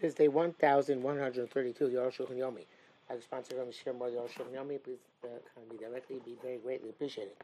This 0.00 0.12
is 0.12 0.14
day 0.14 0.28
1132 0.28 1.84
of 1.84 1.92
Arukh 1.92 2.16
HaShulchan 2.16 2.38
Yomi. 2.38 2.64
I 3.10 3.12
have 3.12 3.22
sponsor 3.22 3.54
to 3.54 3.70
share 3.70 3.92
more 3.92 4.08
Shulchan 4.08 4.50
Yomi. 4.54 4.82
Please 4.82 4.96
uh, 5.22 5.26
contact 5.54 5.70
me 5.70 5.76
directly. 5.78 6.22
Be 6.24 6.38
very 6.42 6.56
greatly 6.56 6.88
appreciated. 6.88 7.34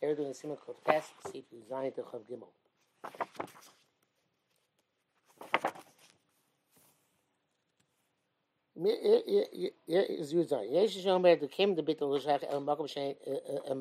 They're 0.00 0.14
doing 0.14 0.30
a 0.30 0.34
similar 0.34 0.56
called 0.56 0.76
Test, 0.86 1.10
see 1.32 1.38
if 1.38 1.44
you 1.50 1.58
Zion 1.68 1.90
to 1.94 2.02
Chav 2.02 2.20
Gimel. 2.30 2.46
is 10.94 11.04
Shomer 11.04 11.40
the 11.40 11.48
the 11.74 11.82
is 12.14 12.26
uh, 12.26 13.30
uh, 13.32 13.72
uh, 13.72 13.74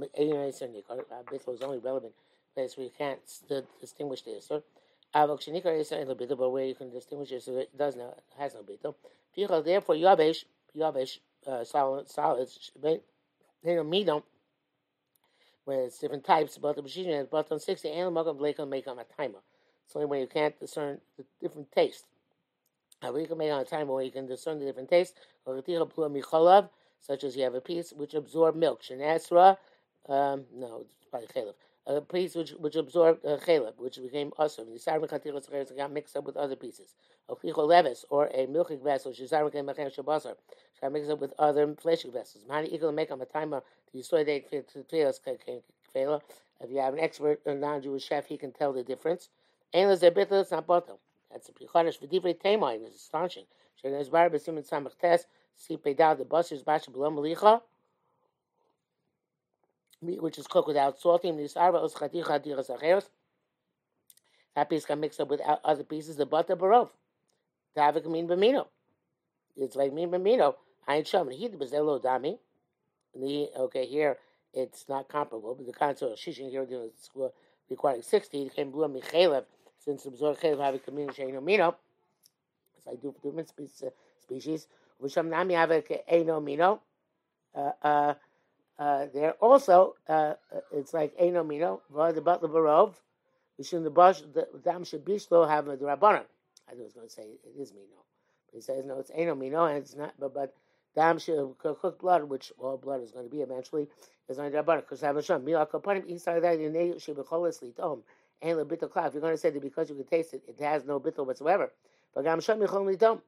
only 1.61 1.77
relevant 1.77 2.13
place 2.55 2.75
you 2.85 2.91
can't 2.97 3.19
distinguish 3.79 4.23
the 4.23 4.31
isur. 4.31 4.63
Where 5.15 6.65
you 6.65 6.75
can 6.75 6.91
distinguish 6.91 7.31
it, 7.31 7.43
so 7.43 7.57
it 7.57 7.77
does 7.77 7.95
not 7.95 8.19
has 8.37 8.53
no. 8.53 8.95
Pichal 9.37 9.63
therefore 9.63 9.95
yabesh 9.95 10.43
yabesh 10.77 11.19
uh, 11.47 11.63
solid 11.63 12.09
meet 13.89 14.05
them. 14.07 14.23
When 15.63 15.79
it's 15.79 15.99
different 15.99 16.25
types, 16.25 16.57
but 16.57 16.75
the 16.75 16.81
machine 16.81 17.09
and 17.09 17.29
but 17.29 17.51
on 17.51 17.59
sixty 17.59 17.89
and 17.89 18.15
makom 18.15 18.37
bleikam 18.37 18.69
make 18.69 18.87
on 18.87 18.99
a 18.99 19.05
timer. 19.17 19.39
It's 19.85 19.95
only 19.95 20.07
when 20.07 20.19
you 20.19 20.27
can't 20.27 20.59
discern 20.59 20.99
the 21.17 21.25
different 21.41 21.71
taste. 21.71 22.05
You 23.03 23.25
can 23.27 23.37
make 23.37 23.51
on 23.51 23.61
a 23.61 23.65
timer 23.65 23.93
where 23.93 24.03
you 24.03 24.11
can 24.11 24.25
discern 24.25 24.59
the 24.59 24.65
different 24.65 24.89
tastes. 24.89 25.15
Such 25.45 27.23
as 27.23 27.37
you 27.37 27.43
have 27.43 27.55
a 27.55 27.61
piece 27.61 27.93
which 27.93 28.15
absorb 28.15 28.55
milk. 28.55 28.81
Shenasra, 28.81 29.57
um, 30.09 30.45
no, 30.53 30.81
it's 30.81 30.95
probably 31.09 31.27
chalev. 31.27 31.53
A 31.87 32.01
piece 32.01 32.33
which 32.35 32.51
which 32.51 32.75
absorbed 32.75 33.23
uh, 33.23 33.37
chalev, 33.37 33.77
which 33.77 34.01
became 34.01 34.31
awesome. 34.39 34.73
The 34.73 34.79
sarm 34.79 35.03
katilas 35.03 35.75
got 35.77 35.91
mixed 35.91 36.17
up 36.17 36.25
with 36.25 36.35
other 36.35 36.55
pieces. 36.55 36.95
A 37.29 37.61
levis 37.61 38.05
or 38.09 38.27
a 38.33 38.47
milking 38.47 38.83
vessel. 38.83 39.11
Shizarm 39.11 39.51
came 39.51 39.67
machem 39.67 39.93
shabasar. 39.95 40.35
Got 40.81 40.91
mixed 40.91 41.11
up 41.11 41.19
with 41.19 41.33
other 41.37 41.75
fleshing 41.75 42.11
vessels. 42.11 42.43
Mani 42.47 42.73
equal 42.73 42.91
make 42.91 43.11
a 43.11 43.25
timer 43.25 43.61
to 43.91 43.97
the 43.97 44.01
kfela. 45.95 46.21
If 46.61 46.71
you 46.71 46.77
have 46.77 46.93
an 46.93 46.99
expert, 46.99 47.41
a 47.45 47.53
non-Jewish 47.53 48.05
chef, 48.05 48.25
he 48.25 48.37
can 48.37 48.51
tell 48.51 48.73
the 48.73 48.83
difference. 48.83 49.29
There's 49.73 50.03
a 50.03 50.09
bit 50.09 50.29
that's 50.29 50.51
not 50.51 50.65
bottom. 50.65 50.95
That's 51.31 51.49
a 51.49 51.51
pichadash 51.51 51.99
v'divrei 51.99 52.35
teimayim 52.41 52.85
it's 52.85 52.95
astonishing. 52.95 53.45
Shenes 53.83 54.09
bar 54.09 54.29
b'simin 54.29 54.67
samach 54.67 54.97
tes 54.97 55.25
see 55.55 55.77
peidal 55.77 56.17
the 56.17 56.25
buses 56.25 56.63
bash 56.63 56.85
below 56.85 57.11
malicha, 57.11 57.61
meat 60.05 60.21
which 60.21 60.37
is 60.37 60.47
cooked 60.47 60.67
without 60.67 60.99
salting. 60.99 61.37
That 64.55 64.69
piece 64.69 64.85
got 64.85 64.97
mixed 64.97 65.19
up 65.19 65.29
with 65.29 65.41
other 65.41 65.83
pieces. 65.83 66.15
The 66.15 66.25
butter 66.25 66.55
barov. 66.55 66.89
Tavik 67.75 68.09
min 68.09 68.27
b'mino. 68.27 68.67
It's 69.57 69.75
like 69.75 69.91
min 69.93 70.09
b'mino. 70.09 70.55
I 70.87 70.97
ain't 70.97 71.07
showing. 71.07 71.31
He 71.31 71.47
was 71.49 71.73
elo 71.73 71.99
dami. 71.99 72.37
The 73.13 73.49
okay 73.57 73.85
here 73.85 74.17
it's 74.53 74.87
not 74.87 75.09
comparable, 75.09 75.53
but 75.55 75.65
the 75.65 75.73
concept 75.73 76.13
of 76.13 76.17
shishin 76.17 76.49
here 76.49 76.65
requiring 77.69 78.01
sixty. 78.01 78.43
It 78.43 78.55
came 78.55 78.71
blue 78.71 78.87
michelev 78.87 79.43
since 79.83 80.05
absorb 80.05 80.39
chayv 80.39 80.59
have 80.59 80.75
a 80.75 80.79
community 80.79 81.23
sheino 81.23 81.43
mino. 81.43 81.75
So 82.83 82.91
I 82.91 82.95
do 82.95 83.13
for 83.13 83.27
different 83.27 83.49
species. 84.21 84.67
V'sham 85.01 85.29
nami 85.29 85.55
have 85.55 85.71
a 85.71 85.81
eino 85.81 86.41
mino. 86.43 86.81
Uh, 87.53 87.71
uh, 87.81 88.13
uh, 88.79 89.07
there 89.13 89.33
also, 89.41 89.95
uh, 90.09 90.33
it's 90.73 90.93
like 90.93 91.17
eino 91.19 91.47
mino. 91.47 91.81
The 91.93 92.21
butler 92.21 92.49
barov. 92.49 92.95
The 93.57 93.91
bush 93.91 94.21
the 94.33 94.47
dam 94.65 94.83
shabishlo 94.83 95.47
have 95.49 95.69
a 95.69 95.77
drabanan. 95.77 96.25
I 96.69 96.75
was 96.75 96.93
going 96.93 97.07
to 97.07 97.13
say 97.13 97.23
it 97.23 97.61
is 97.61 97.73
mino, 97.73 98.03
but 98.47 98.55
he 98.55 98.61
says 98.61 98.85
no, 98.85 98.99
it's 98.99 99.11
eino 99.11 99.37
mino, 99.39 99.65
and 99.65 99.77
it's 99.77 99.95
not. 99.95 100.13
But 100.19 100.35
but 100.35 100.55
dam 100.95 101.19
cooked 101.59 102.01
blood, 102.01 102.25
which 102.25 102.51
all 102.59 102.77
blood 102.77 103.01
is 103.03 103.13
going 103.13 103.27
to 103.27 103.31
be 103.31 103.43
eventually, 103.43 103.87
is 104.29 104.39
on 104.39 104.51
drabanan. 104.51 104.81
Because 104.81 105.01
have 105.01 105.17
a 105.17 105.23
sham 105.23 105.45
milak 105.45 105.71
kapanim 105.71 106.05
inside 106.07 106.41
that 106.41 106.59
in 106.59 106.73
they 106.73 106.99
should 106.99 107.15
be 107.17 107.23
cholesterol 107.23 107.77
tom 107.77 108.03
and 108.43 108.59
the 108.59 108.65
bittul 108.65 108.91
cloud. 108.91 109.07
If 109.07 109.15
you're 109.15 109.21
going 109.21 109.35
to 109.35 109.39
say 109.39 109.51
that 109.51 109.61
because 109.63 109.89
you 109.89 109.95
can 109.95 110.05
taste 110.05 110.33
it, 110.35 110.43
it 110.49 110.61
has 110.61 110.85
no 110.85 110.99
bittul 110.99 111.25
whatsoever. 111.27 111.71
But 112.13 112.25
gam 112.25 112.41
sham 112.41 112.59
yichol 112.59 112.97
midom. 112.97 113.21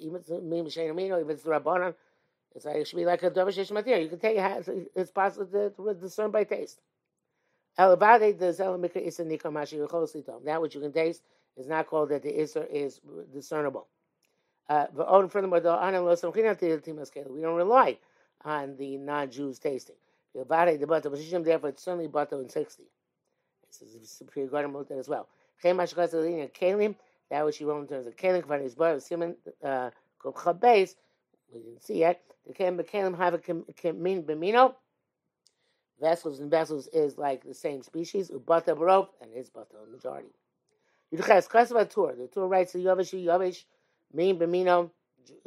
Even 0.00 0.16
if 0.16 1.30
it's 1.30 1.44
the 1.44 1.50
rabbanon, 1.50 1.94
it's 2.54 2.64
like 2.64 2.76
it 2.76 2.88
should 2.88 2.96
be 2.96 3.04
like 3.04 3.22
a 3.22 3.30
davish 3.30 3.70
matir. 3.72 4.02
You 4.02 4.08
can 4.08 4.18
take 4.18 4.36
it. 4.38 4.90
It's 4.94 5.10
possible 5.10 5.46
to, 5.46 5.94
discern 5.94 6.30
by 6.30 6.44
taste. 6.44 6.80
Elevade 7.78 8.38
the 8.38 8.46
zelamika 8.46 8.96
is 8.96 9.20
a 9.20 9.24
nikamashi 9.24 9.78
yichol 9.78 10.08
slitom. 10.12 10.44
That 10.44 10.60
which 10.60 10.74
you 10.74 10.80
can 10.80 10.92
taste 10.92 11.22
is 11.56 11.66
not 11.66 11.86
called 11.86 12.10
that 12.10 12.22
the 12.22 12.32
isser 12.32 12.68
is 12.70 13.00
discernible. 13.32 13.86
Uh, 14.68 14.86
furthermore, 15.28 15.60
the 15.60 15.72
we 17.30 17.40
don't 17.40 17.56
rely 17.56 17.98
on 18.44 18.76
the 18.76 18.96
non-Jews 18.98 19.58
tasting. 19.58 19.96
Therefore, 20.34 21.68
it's 21.70 21.82
certainly 21.82 22.06
butter 22.06 22.40
in 22.40 22.48
sixty. 22.48 22.84
This 23.66 23.82
is 23.82 24.10
superior 24.10 24.50
garden 24.50 24.72
looked 24.72 24.90
at 24.90 24.98
as 24.98 25.08
well. 25.08 25.28
That 27.30 27.44
which 27.44 27.58
he 27.58 27.64
wrote 27.64 27.80
in 27.80 27.88
terms 27.88 28.06
of 28.06 28.16
Kalim, 28.16 28.42
Kvan 28.42 28.64
is 28.64 28.74
bar, 28.74 29.00
Simon, 29.00 29.36
uh, 29.62 29.90
Chabes, 30.24 30.94
we 31.52 31.60
didn't 31.60 31.82
see 31.82 31.98
yet. 31.98 32.22
The 32.46 32.54
Kalim 32.54 33.16
have 33.16 33.34
a 33.34 33.92
mean 33.92 34.22
bemino. 34.22 34.74
Vessels 36.00 36.40
and 36.40 36.50
vessels 36.50 36.88
is 36.92 37.18
like 37.18 37.44
the 37.44 37.54
same 37.54 37.82
species, 37.82 38.30
Ubata 38.30 38.76
Barov, 38.76 39.08
and 39.20 39.32
his 39.32 39.50
Bata, 39.50 39.74
majority. 39.90 40.28
Yudches, 41.12 41.48
Kasva 41.48 41.92
Tur, 41.92 42.14
the 42.14 42.28
Tur 42.28 42.46
writes, 42.46 42.72
Yavish, 42.74 43.24
Yavish, 43.24 43.64
mean 44.12 44.38
bemino, 44.38 44.90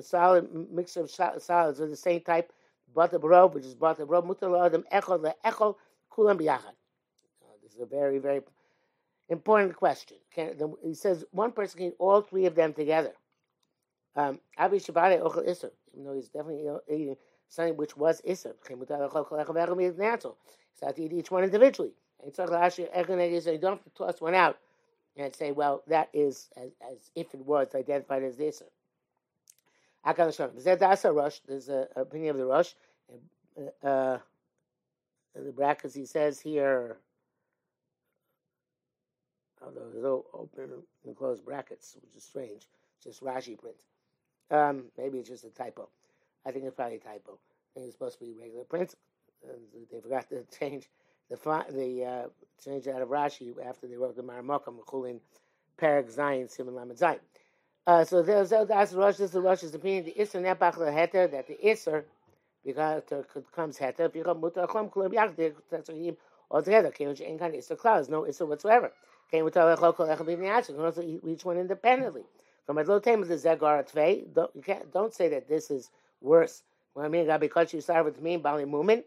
solid 0.02 0.50
mixture 0.72 1.02
of 1.02 1.10
solids 1.10 1.80
of 1.80 1.90
the 1.90 1.96
same 1.96 2.20
type, 2.22 2.52
Bata 2.94 3.18
Barov, 3.18 3.54
which 3.54 3.64
is 3.66 3.76
Bata 3.76 4.06
Barov, 4.06 4.28
Mutar 4.28 4.66
Adam, 4.66 4.84
Echo, 4.92 5.18
the 5.18 5.36
Echo, 5.46 5.78
Kulam 6.12 6.38
biyachad. 6.38 6.74
This 7.64 7.76
is 7.76 7.80
a 7.82 7.86
very, 7.86 8.18
very 8.18 8.42
important 9.30 9.76
question. 9.76 10.18
Can, 10.36 10.58
the, 10.58 10.74
he 10.84 10.94
says 10.94 11.24
one 11.32 11.54
person 11.54 11.78
can 11.78 11.88
eat 11.88 11.96
all 11.98 12.22
three 12.22 12.46
of 12.46 12.56
them 12.56 12.74
together. 12.74 13.14
Um, 14.16 14.42
Abi 14.58 14.80
Ochel 14.80 15.48
Isser, 15.48 15.72
even 15.94 16.06
though 16.06 16.14
he's 16.14 16.30
definitely 16.30 16.68
eating 16.90 17.16
something 17.50 17.78
which 17.78 17.98
was 17.98 18.22
Isser. 18.22 18.54
is 19.84 19.98
natural. 19.98 20.38
So 20.74 20.86
have 20.86 20.96
to 20.96 21.04
eat 21.04 21.14
each 21.14 21.32
one 21.32 21.44
individually. 21.44 21.92
And 22.24 22.36
so 22.36 22.44
you 22.44 23.58
don't 23.58 23.78
have 23.78 23.84
to 23.84 23.90
toss 23.96 24.22
one 24.22 24.36
out 24.36 24.58
and 25.18 25.36
say, 25.36 25.52
well, 25.52 25.84
that 25.88 26.10
is 26.14 26.50
as, 26.56 26.72
as 26.92 27.12
if 27.16 27.34
it 27.34 27.46
was 27.46 27.74
identified 27.76 28.24
as 28.24 28.38
Isser. 28.38 28.64
There's 31.48 31.70
an 31.70 31.88
opinion 31.96 32.32
of 32.32 32.38
the 32.38 32.46
Rush. 32.46 32.76
Uh, 33.84 34.18
the 35.36 35.52
brackets 35.52 35.94
he 35.94 36.06
says 36.06 36.40
here 36.40 36.98
although 39.64 39.90
there's 39.92 40.04
no 40.04 40.26
open 40.34 40.70
and 41.06 41.16
closed 41.16 41.46
brackets, 41.46 41.96
which 42.02 42.16
is 42.16 42.24
strange. 42.24 42.68
Just 43.04 43.24
Rashi 43.24 43.58
print. 43.58 43.78
Um, 44.52 44.86
maybe 44.98 45.20
it's 45.20 45.30
just 45.30 45.46
a 45.46 45.50
typo. 45.50 45.90
I 46.46 46.52
think 46.52 46.66
it's 46.66 46.76
probably 46.76 46.98
a 46.98 47.00
typo. 47.00 47.34
I 47.76 47.80
think 47.80 47.88
it's 47.88 47.96
supposed 47.96 48.20
to 48.20 48.26
be 48.26 48.34
regular 48.40 48.66
print. 48.66 48.96
they 49.92 50.02
forgot 50.02 50.30
to 50.30 50.44
change 50.60 50.90
the 51.30 51.38
font, 51.38 51.74
the 51.74 52.06
uh, 52.06 52.28
change 52.64 52.88
out 52.88 53.02
of 53.02 53.10
Rashi 53.10 53.54
after 53.66 53.88
they 53.88 53.98
wrote 53.98 54.16
the 54.18 54.24
Maramokam, 54.24 54.80
Chulin, 54.86 55.20
Perek 55.80 56.12
Zion, 56.12 56.50
Simon 56.50 56.76
Lamed 56.76 56.98
Zion. 56.98 57.20
Uh, 57.88 58.06
so 58.06 58.22
there's 58.22 58.52
that's 58.52 58.94
Rosh. 58.94 59.18
This 59.18 59.32
is 59.32 59.38
Rosh's 59.42 59.76
opinion. 59.76 60.06
The 60.06 60.14
Isser 60.14 60.42
Nepach 60.42 60.76
Heter 60.76 61.32
that 61.32 61.48
the 61.48 61.58
Isser 61.66 62.04
because 62.66 63.04
it 63.10 63.52
comes 63.54 63.78
Heter. 63.80 64.24
Come 64.24 64.42
Mutar 64.42 64.68
Chom 64.68 64.92
Yachdir, 64.92 65.56
that's 65.70 65.90
what 65.90 65.98
he 65.98 66.14
altogether. 66.52 66.92
Can't 66.92 67.20
ain't 67.22 67.40
kind 67.40 67.56
of 67.56 67.62
Isser 67.62 67.78
Klaus, 67.78 68.10
no 68.10 68.24
Isser 68.24 68.48
whatsoever. 68.48 68.92
Came 69.32 69.46
with 69.46 69.56
You 69.56 70.76
can 70.76 70.86
also 70.86 71.02
eat 71.02 71.22
each 71.28 71.46
one 71.46 71.58
independently. 71.58 72.24
From 72.66 72.78
a 72.78 72.82
little 72.82 73.02
time 73.02 73.22
the 73.22 73.36
Zegar 73.36 73.92
Tvei, 73.92 74.26
you 74.56 74.62
can't 74.62 74.92
don't 74.94 75.14
say 75.14 75.30
that 75.30 75.48
this 75.48 75.72
is 75.72 75.90
worse. 76.22 76.64
What 76.94 77.06
I 77.06 77.10
mean, 77.10 77.26
God, 77.26 77.40
because 77.40 77.74
you 77.74 77.82
start 77.82 78.06
with 78.06 78.22
me, 78.22 78.38
Bali 78.38 78.66
Mumin. 78.66 79.04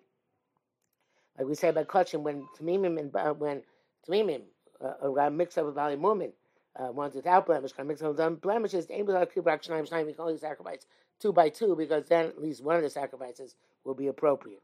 Like 1.39 1.47
we 1.47 1.55
say 1.55 1.69
about 1.69 1.89
Kachim, 1.89 2.23
when 2.23 2.47
Tamimim 2.59 2.99
and 2.99 3.15
uh, 3.15 3.35
when 3.35 3.63
Tamimim 4.09 4.43
uh, 4.81 5.09
got 5.09 5.33
mixed 5.33 5.59
up 5.59 5.67
with 5.67 5.75
Bali 5.75 5.97
Mumin, 5.97 6.33
uh, 6.77 6.93
ones 6.93 7.15
without 7.15 7.47
blemish, 7.47 7.73
got 7.73 7.87
mixed 7.87 8.03
up 8.03 8.17
with 8.17 8.41
blemishes, 8.41 8.87
aim 8.91 9.07
with 9.07 9.17
our 9.17 9.27
Kubrak 9.27 9.67
Shnaim 9.67 9.89
Shnaim, 9.89 10.07
we 10.07 10.13
can 10.13 10.23
only 10.23 10.39
sacrifice 10.39 10.87
two 11.21 11.33
by 11.33 11.49
two 11.49 11.77
because 11.77 12.07
then 12.07 12.27
at 12.27 12.41
least 12.41 12.63
one 12.63 12.77
of 12.77 12.83
the 12.83 12.91
sacrifices 12.91 13.55
will 13.85 13.95
be 13.95 14.09
appropriate. 14.09 14.63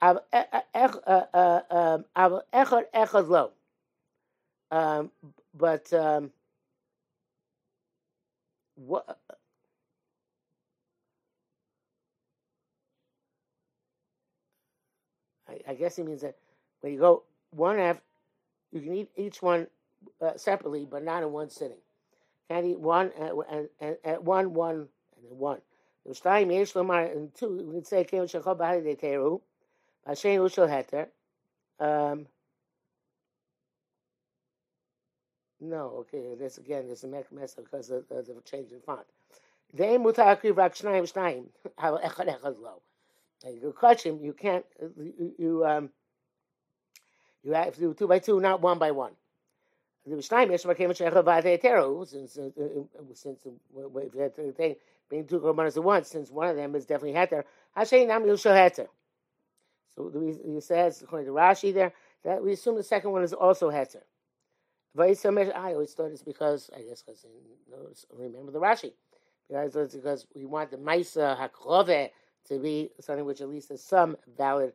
Um, 0.00 0.18
but 5.54 5.92
um, 5.92 6.30
what? 8.74 9.18
I, 15.48 15.60
I, 15.68 15.74
guess 15.74 15.96
he 15.96 16.02
means 16.02 16.22
that 16.22 16.36
when 16.80 16.92
you 16.92 16.98
go 16.98 17.24
one 17.50 17.78
half, 17.78 18.00
you 18.72 18.80
can 18.80 18.94
eat 18.94 19.10
each 19.16 19.42
one 19.42 19.66
uh, 20.20 20.36
separately, 20.36 20.86
but 20.90 21.04
not 21.04 21.22
in 21.22 21.32
one 21.32 21.50
sitting. 21.50 21.76
can't 22.54 22.66
eat 22.66 22.78
one 22.78 23.12
at 23.20 23.32
and, 23.50 23.96
and 24.04 24.24
one 24.24 24.54
one 24.54 24.74
and 24.76 24.88
then 25.30 25.38
one. 25.38 25.58
And 26.04 27.34
two. 27.34 27.64
We 27.66 27.74
can 27.74 27.84
say. 27.84 28.06
Um, 31.80 32.26
no, 35.62 35.94
okay. 36.00 36.34
This 36.38 36.58
again 36.58 36.88
is 36.90 37.04
a 37.04 37.06
mess 37.06 37.54
because 37.54 37.90
of, 37.90 38.08
the 38.08 38.34
change 38.44 38.72
in 38.72 38.80
font. 38.80 39.06
They 39.72 39.96
mutar 39.96 40.36
akriv 40.36 40.56
rak 40.56 40.74
shnayim 40.74 41.10
shnayim. 41.10 41.44
How 41.78 41.96
echad 42.04 42.28
echad 42.28 42.60
lo. 42.60 42.82
You 43.44 43.74
catch 43.80 44.02
him. 44.02 44.18
You 44.20 44.32
can't. 44.32 44.64
You, 44.80 45.34
you 45.38 45.64
um. 45.64 45.90
You 47.44 47.52
have 47.52 47.74
to 47.74 47.80
do 47.80 47.94
two 47.94 48.08
by 48.08 48.18
two, 48.18 48.40
not 48.40 48.60
one 48.60 48.78
by 48.78 48.90
one. 48.90 49.12
The 50.04 50.16
Shechah 50.16 52.08
since 52.08 52.36
uh, 52.36 52.42
uh, 52.42 53.02
since 53.14 53.46
if 53.46 54.14
you 54.14 54.20
had 54.20 54.34
to 54.34 54.52
think 54.52 54.78
being 55.08 55.26
two 55.26 55.38
korbanos 55.38 55.76
at 55.76 55.84
once, 55.84 56.08
since 56.08 56.30
one 56.30 56.48
of 56.48 56.56
them 56.56 56.74
is 56.74 56.86
definitely 56.86 57.18
heter. 57.18 57.44
Hashem 57.76 58.08
nam 58.08 58.24
yilshel 58.24 58.52
heter. 58.52 58.88
So 59.94 60.10
he 60.44 60.60
says 60.60 61.02
according 61.02 61.26
to 61.26 61.32
Rashi 61.32 61.72
there 61.72 61.92
that 62.24 62.42
we 62.42 62.52
assume 62.52 62.76
the 62.76 62.82
second 62.82 63.12
one 63.12 63.22
is 63.22 63.32
also 63.32 63.70
heter. 63.70 64.02
I 64.98 65.72
always 65.72 65.92
thought 65.94 66.10
it's 66.10 66.22
because 66.22 66.70
I 66.76 66.82
guess 66.82 67.02
because 67.02 67.24
remember 68.12 68.52
the 68.52 68.60
Rashi 68.60 68.92
because 69.48 69.76
it's 69.76 69.94
because 69.94 70.26
we 70.34 70.44
want 70.44 70.70
the 70.70 70.76
Maisa 70.76 71.36
Hakrove 71.38 72.10
to 72.48 72.58
be 72.58 72.90
something 73.00 73.24
which 73.24 73.40
at 73.40 73.48
least 73.48 73.70
is 73.70 73.82
some 73.82 74.16
valid 74.36 74.72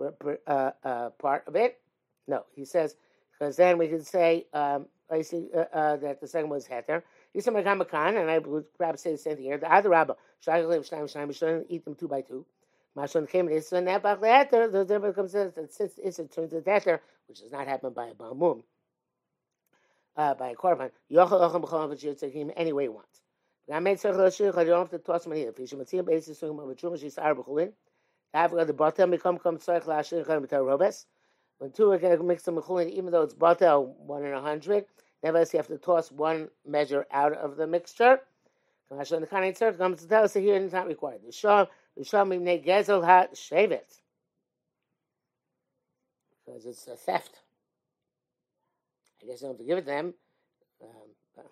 uh, 0.00 0.70
uh, 0.84 1.10
part 1.10 1.44
of 1.46 1.56
it. 1.56 1.78
No, 2.26 2.44
he 2.54 2.64
says 2.64 2.96
because 3.38 3.56
then 3.56 3.78
we 3.78 3.88
can 3.88 4.02
say 4.02 4.46
um, 4.52 4.86
I 5.10 5.22
see 5.22 5.48
uh, 5.54 5.64
uh, 5.72 5.96
that 5.96 6.20
the 6.20 6.26
second 6.26 6.52
is 6.52 6.66
heter. 6.66 7.02
Makamakan, 7.36 8.20
and 8.20 8.30
I 8.30 8.38
would 8.38 8.64
perhaps 8.76 9.02
say 9.02 9.12
the 9.12 9.18
same 9.18 9.36
thing 9.36 9.44
here. 9.44 9.58
The 9.58 9.72
other 9.72 9.90
rabbi, 9.90 10.14
Shagalev 10.44 10.88
Shnaim 10.88 11.04
Shnaim, 11.04 11.34
shouldn't 11.34 11.66
eat 11.68 11.84
them 11.84 11.94
two 11.94 12.08
by 12.08 12.22
two. 12.22 12.46
Mashon 12.96 13.28
came 13.28 13.48
a 13.48 13.52
nepach 13.52 14.20
leheter. 14.20 14.68
The 14.68 14.84
difference 14.84 15.16
comes 15.16 15.34
in 15.34 15.52
that 15.54 15.72
since 15.72 15.92
it's 15.98 16.18
a 16.18 16.26
turn 16.26 16.48
to 16.50 16.60
heter, 16.60 17.00
which 17.28 17.40
does 17.40 17.52
not 17.52 17.66
happen 17.66 17.92
by 17.92 18.08
a 18.08 18.14
balmum, 18.14 18.62
uh, 20.16 20.34
by 20.34 20.50
a 20.50 20.54
korban. 20.54 20.90
Yochel 21.10 21.40
ochem 21.40 21.62
b'chol 21.62 22.22
of 22.22 22.32
him 22.32 22.50
any 22.56 22.72
way 22.72 22.84
he 22.84 22.88
wants. 22.88 23.22
I 23.72 23.78
made 23.78 23.98
tzarich 23.98 24.16
l'shir. 24.16 24.56
I 24.56 24.64
don't 24.64 24.78
have 24.78 24.90
to 24.90 24.98
toss 24.98 25.26
either. 25.26 25.50
If 25.50 25.58
you 25.58 25.66
should 25.66 25.78
matziyah 25.78 26.04
basis 26.04 26.40
surim 26.40 26.62
of 26.62 26.68
a 26.68 26.74
truma 26.74 27.00
shisar 27.00 27.36
b'chulin, 27.36 27.72
I've 28.34 28.50
got 28.50 28.66
the 28.66 28.72
bottom 28.72 29.10
become 29.10 29.38
come 29.38 29.58
tzarich 29.58 29.86
l'ashir 29.86 30.26
chayim 30.26 30.46
b'tar 30.46 30.64
robes. 30.64 31.06
When 31.58 31.70
two 31.70 31.90
are 31.92 31.98
going 31.98 32.16
to 32.16 32.24
mix 32.24 32.44
the 32.44 32.52
mechulin, 32.52 32.90
even 32.90 33.12
though 33.12 33.22
it's 33.22 33.34
batel 33.34 33.94
one 33.98 34.24
in 34.24 34.32
a 34.32 34.40
hundred, 34.40 34.86
nevertheless 35.22 35.52
you 35.52 35.58
have 35.58 35.66
to 35.68 35.78
toss 35.78 36.10
one 36.10 36.48
measure 36.66 37.06
out 37.12 37.34
of 37.34 37.56
the 37.56 37.66
mixture. 37.66 38.20
The 38.90 38.96
Kanei 38.96 39.56
Tzarech 39.56 39.78
comes 39.78 40.00
to 40.00 40.08
tell 40.08 40.24
us 40.24 40.32
that 40.32 40.40
here 40.40 40.56
it's 40.56 40.72
not 40.72 40.88
required. 40.88 41.20
The 41.24 41.30
Sham, 41.30 41.66
the 41.96 42.02
Sham 42.02 42.30
Mimnei 42.30 42.64
Gezel 42.64 43.04
Hat 43.04 43.34
Shevet. 43.34 44.00
Because 46.44 46.66
it's 46.66 46.88
a 46.88 46.96
theft. 46.96 47.38
I 49.22 49.26
guess 49.26 49.42
you 49.42 49.48
don't 49.48 49.52
have 49.52 49.58
to 49.58 49.64
give 49.64 49.78
it 49.78 49.82
to 49.82 49.86
them. 49.86 50.14
Um, 50.82 51.44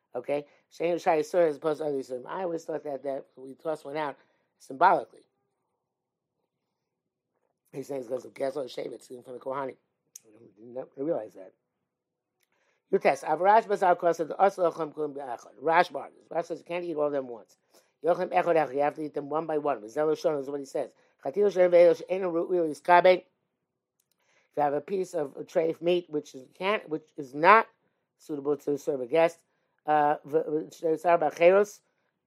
okay? 0.16 0.46
Shane 0.70 0.98
Shai 0.98 1.22
Sur 1.22 1.46
as 1.48 1.56
opposed 1.56 1.80
to 1.80 1.86
others. 1.86 2.12
I 2.28 2.42
always 2.42 2.64
thought 2.64 2.84
that, 2.84 3.02
that 3.04 3.26
we 3.36 3.54
toss 3.54 3.84
one 3.84 3.96
out 3.96 4.16
symbolically. 4.58 5.20
He's 7.72 7.88
saying 7.88 8.02
it's 8.02 8.08
because 8.10 8.24
of 8.26 8.34
Gezel 8.34 8.66
Shevet, 8.66 9.02
stealing 9.02 9.22
from 9.24 9.34
the 9.34 9.38
Kohani. 9.40 9.76
I 10.76 10.82
realize 11.02 11.34
that. 11.34 11.52
You 12.90 12.98
test. 12.98 13.24
Avrash 13.24 13.66
Bazar 13.66 13.96
Kos 13.96 14.18
says, 14.18 14.30
Aslacham 14.38 14.94
Kum 14.94 15.14
Be'achad. 15.14 15.52
Rash 15.60 15.88
Bar. 15.88 16.10
Rash 16.30 16.46
says 16.46 16.58
you 16.58 16.64
can't 16.64 16.84
eat 16.84 16.96
all 16.96 17.06
of 17.06 17.12
them 17.12 17.28
once. 17.28 17.56
Yochem 18.04 18.30
Echad 18.30 18.56
Echad. 18.56 18.74
You 18.74 18.80
have 18.80 18.94
to 18.96 19.02
eat 19.02 19.14
them 19.14 19.30
one 19.30 19.46
by 19.46 19.56
one. 19.58 19.80
Zelo 19.82 20.16
Shon 20.18 20.36
is 20.38 20.50
what 20.50 20.60
he 20.60 20.66
says. 20.66 20.90
Chatil 21.24 21.52
Shem 21.52 21.70
Ve'elosh 21.70 22.02
Eno 22.10 22.28
Root 22.28 22.50
Wheel 22.50 22.74
If 24.52 24.58
you 24.58 24.64
have 24.64 24.74
a 24.74 24.82
piece 24.82 25.14
of 25.14 25.34
a 25.40 25.44
tray 25.44 25.70
of 25.70 25.80
meat 25.80 26.06
which 26.10 26.34
is 26.34 26.44
can't, 26.58 26.86
which 26.86 27.08
is 27.16 27.34
not 27.34 27.66
suitable 28.18 28.56
to 28.58 28.76
serve 28.76 29.00
a 29.00 29.06
guest, 29.06 29.38
uh, 29.86 30.16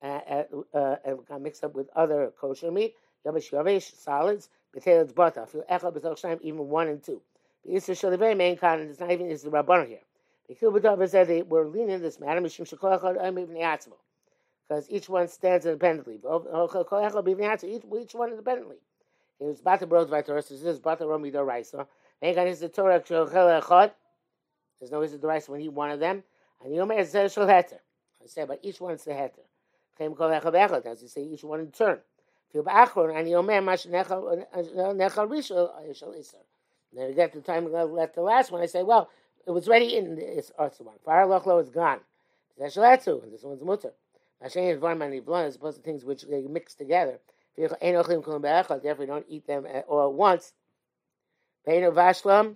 and 0.01 1.44
mixed 1.44 1.63
up 1.63 1.75
with 1.75 1.88
other 1.95 2.33
kosher 2.39 2.72
meat. 2.72 2.95
Yavish 3.25 3.51
yavish 3.51 3.95
solids, 3.95 4.50
potatoes, 4.74 5.12
butter. 5.13 5.45
Even 6.42 6.68
one 6.68 6.88
and 6.88 7.04
two. 7.04 7.22
The 7.63 7.74
Isra 7.74 7.95
Shalivay 7.95 8.36
main 8.36 8.57
con, 8.57 8.81
it's 8.81 9.00
not 9.00 9.12
even 9.12 9.30
is 9.30 9.44
the 9.44 9.51
Rabbanah 9.51 9.88
here. 9.88 10.01
The 10.48 10.56
Kilbatov 10.56 11.07
said 11.10 11.27
they 11.27 11.44
were 11.44 11.68
leaning 11.68 12.01
this 12.01 12.19
matter, 12.19 12.42
because 14.68 14.89
each 14.89 15.10
one 15.10 15.27
stands 15.27 15.66
independently. 15.66 16.16
Each, 16.16 16.24
each 16.24 18.16
one 18.16 18.30
independently. 18.31 18.77
It 19.39 19.44
was 19.44 19.62
Bata 19.62 19.86
Brod 19.86 20.10
Vitoris, 20.10 20.50
this 20.50 20.63
is 20.63 20.80
Bata 20.80 21.06
Romi 21.06 21.31
Doraisa. 21.31 21.88
There's 22.33 22.62
no 24.92 25.00
reason 25.00 25.22
to 25.22 25.27
rise 25.27 25.48
when 25.48 25.62
he 25.62 25.68
of 25.68 26.00
them. 26.00 26.24
And 26.63 26.74
the 26.74 26.77
Yomer 26.77 27.00
is 27.00 27.12
Shel 27.12 27.48
Heter. 27.48 27.80
I 28.24 28.27
say, 28.27 28.45
but 28.45 28.60
each 28.63 28.81
one 28.81 28.94
is 28.94 29.04
the 29.04 29.12
Heter. 29.12 29.44
Chem 29.98 30.16
Kol 30.16 30.30
Echad 30.30 30.54
Echad, 30.54 30.86
as 30.86 31.01
you 31.01 31.07
say, 31.07 31.24
each 31.24 31.44
one 31.44 31.60
in 31.60 31.72
turn. 31.72 32.00
Fil 32.51 32.63
Ba'achron, 32.63 33.18
and 33.18 33.27
Yomer 33.27 33.63
Mash 33.63 33.86
Nechal 33.86 34.45
Rishon 35.30 35.95
Shel 35.95 36.13
Isser. 36.13 36.44
Then 36.94 37.10
we 37.10 37.13
get 37.13 37.33
the 37.33 37.42
time 37.42 37.72
left 37.72 38.16
the 38.16 38.22
last 38.22 38.51
one, 38.51 38.62
I 38.62 38.68
say, 38.68 38.83
well, 38.83 39.10
it 39.45 39.51
was 39.51 39.68
ready 39.68 39.95
in 39.95 40.16
this 40.16 40.51
other 40.57 40.74
one. 40.80 40.95
Fire 41.04 41.25
lochlo 41.25 41.62
is 41.62 41.69
gone. 41.69 42.00
Zeshalatzu, 42.60 43.24
and 43.24 43.33
this 43.33 43.44
one's 43.44 43.63
mutter. 43.63 43.92
Hashem 44.42 44.63
is 44.63 44.80
one 44.80 44.98
man 44.98 45.13
as 45.13 45.56
opposed 45.56 45.77
to 45.77 45.83
things 45.83 46.06
which 46.06 46.24
they 46.24 46.42
mix 46.44 46.74
together. 46.74 47.19
Therefore, 47.56 47.77
you 47.81 49.07
don't 49.07 49.25
eat 49.30 49.45
them 49.45 49.68
all 49.88 50.10
at 50.10 50.13
once. 50.13 50.54
Peino 51.66 51.92
vashlam. 51.92 52.56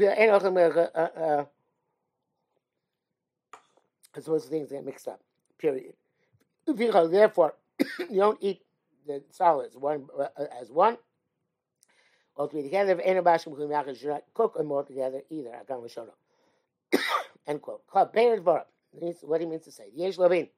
Uh, 0.00 0.06
uh, 0.94 1.08
uh, 1.16 1.44
as 4.16 4.26
opposed 4.26 4.44
to 4.44 4.50
things 4.50 4.70
get 4.70 4.84
mixed 4.84 5.08
up. 5.08 5.20
Period. 5.58 5.94
Therefore, 6.66 7.54
you 7.98 8.16
don't 8.18 8.38
eat 8.42 8.62
the 9.06 9.22
solids 9.30 9.76
one 9.76 10.06
uh, 10.18 10.28
as 10.60 10.70
one 10.70 10.98
all 12.36 12.48
three 12.48 12.62
together. 12.62 13.00
You 13.04 13.94
should 13.94 14.08
not 14.08 14.24
cook 14.34 14.56
them 14.56 14.72
all 14.72 14.84
together 14.84 15.22
either. 15.30 15.50
Agam 15.50 15.82
Rishono. 15.84 16.12
End 17.46 17.62
quote. 17.62 17.82
Beird 18.12 18.44
Vora. 18.44 18.64
What 19.22 19.40
he 19.40 19.46
means 19.46 19.64
to 19.64 19.72
say. 19.72 19.86
Yesh 19.94 20.18
Lavin. 20.18 20.48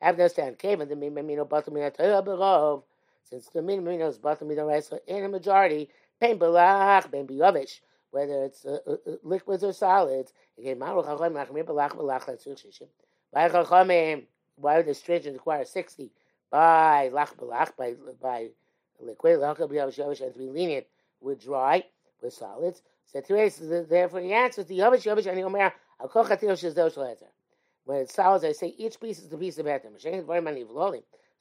Have 0.00 0.16
to 0.16 0.22
understand. 0.22 0.58
Kavan 0.58 0.88
the 0.88 0.96
Mimino 0.96 1.48
Toya 1.48 2.24
Berov. 2.24 2.84
Since 3.28 3.48
the 3.48 3.60
Mimino 3.60 4.08
is 4.08 4.18
Batamina 4.18 4.66
rice 4.66 4.92
in 5.06 5.24
a 5.24 5.28
majority, 5.28 5.88
Ben 6.18 6.38
Belach, 6.38 7.10
Ben 7.10 7.26
Biyovish, 7.26 7.80
whether 8.10 8.44
it's 8.44 8.64
uh, 8.64 8.78
uh, 8.86 8.92
uh, 9.06 9.16
liquids 9.22 9.62
or 9.62 9.72
solids, 9.72 10.32
again, 10.58 10.78
Maru 10.78 11.02
Chacham 11.02 11.34
Machmir 11.34 11.64
Belach 11.64 11.92
Belach 11.92 12.24
Latzur 12.24 12.58
Shishim. 12.58 12.88
By 13.32 13.48
Chachamim, 13.48 14.24
why 14.56 14.78
would 14.78 14.86
the 14.86 14.94
stringent 14.94 15.34
require 15.34 15.64
60? 15.64 16.10
By 16.50 17.10
Lach 17.12 17.36
Belach, 17.36 17.76
by, 17.76 17.94
by 18.20 18.48
liquid, 18.98 19.38
Lach 19.38 19.58
Biyovish, 19.58 20.20
and 20.20 20.32
to 20.32 20.38
be 20.38 20.48
lenient 20.48 20.86
with 21.20 21.40
dry, 21.42 21.84
with 22.20 22.32
solids. 22.32 22.82
So 23.06 23.20
therefore 23.20 24.20
the 24.20 24.32
answer 24.32 24.60
is 24.60 24.68
the 24.68 24.78
Yavish 24.78 25.02
Yavish 25.02 25.26
and 25.26 25.38
Yomer 25.38 25.72
Al 26.00 26.08
Kol 26.08 26.24
Chatil 26.24 26.52
Shezdo 26.52 26.92
Shlezer. 26.94 27.24
When 27.84 27.98
it's 27.98 28.14
solids, 28.14 28.44
I 28.44 28.52
say 28.52 28.68
each 28.78 29.00
piece 29.00 29.18
is 29.18 29.32
a 29.32 29.36
piece 29.36 29.58
of 29.58 29.66
etem. 29.66 29.92
Mashen 29.96 30.24
very 30.24 30.40
many 30.40 30.64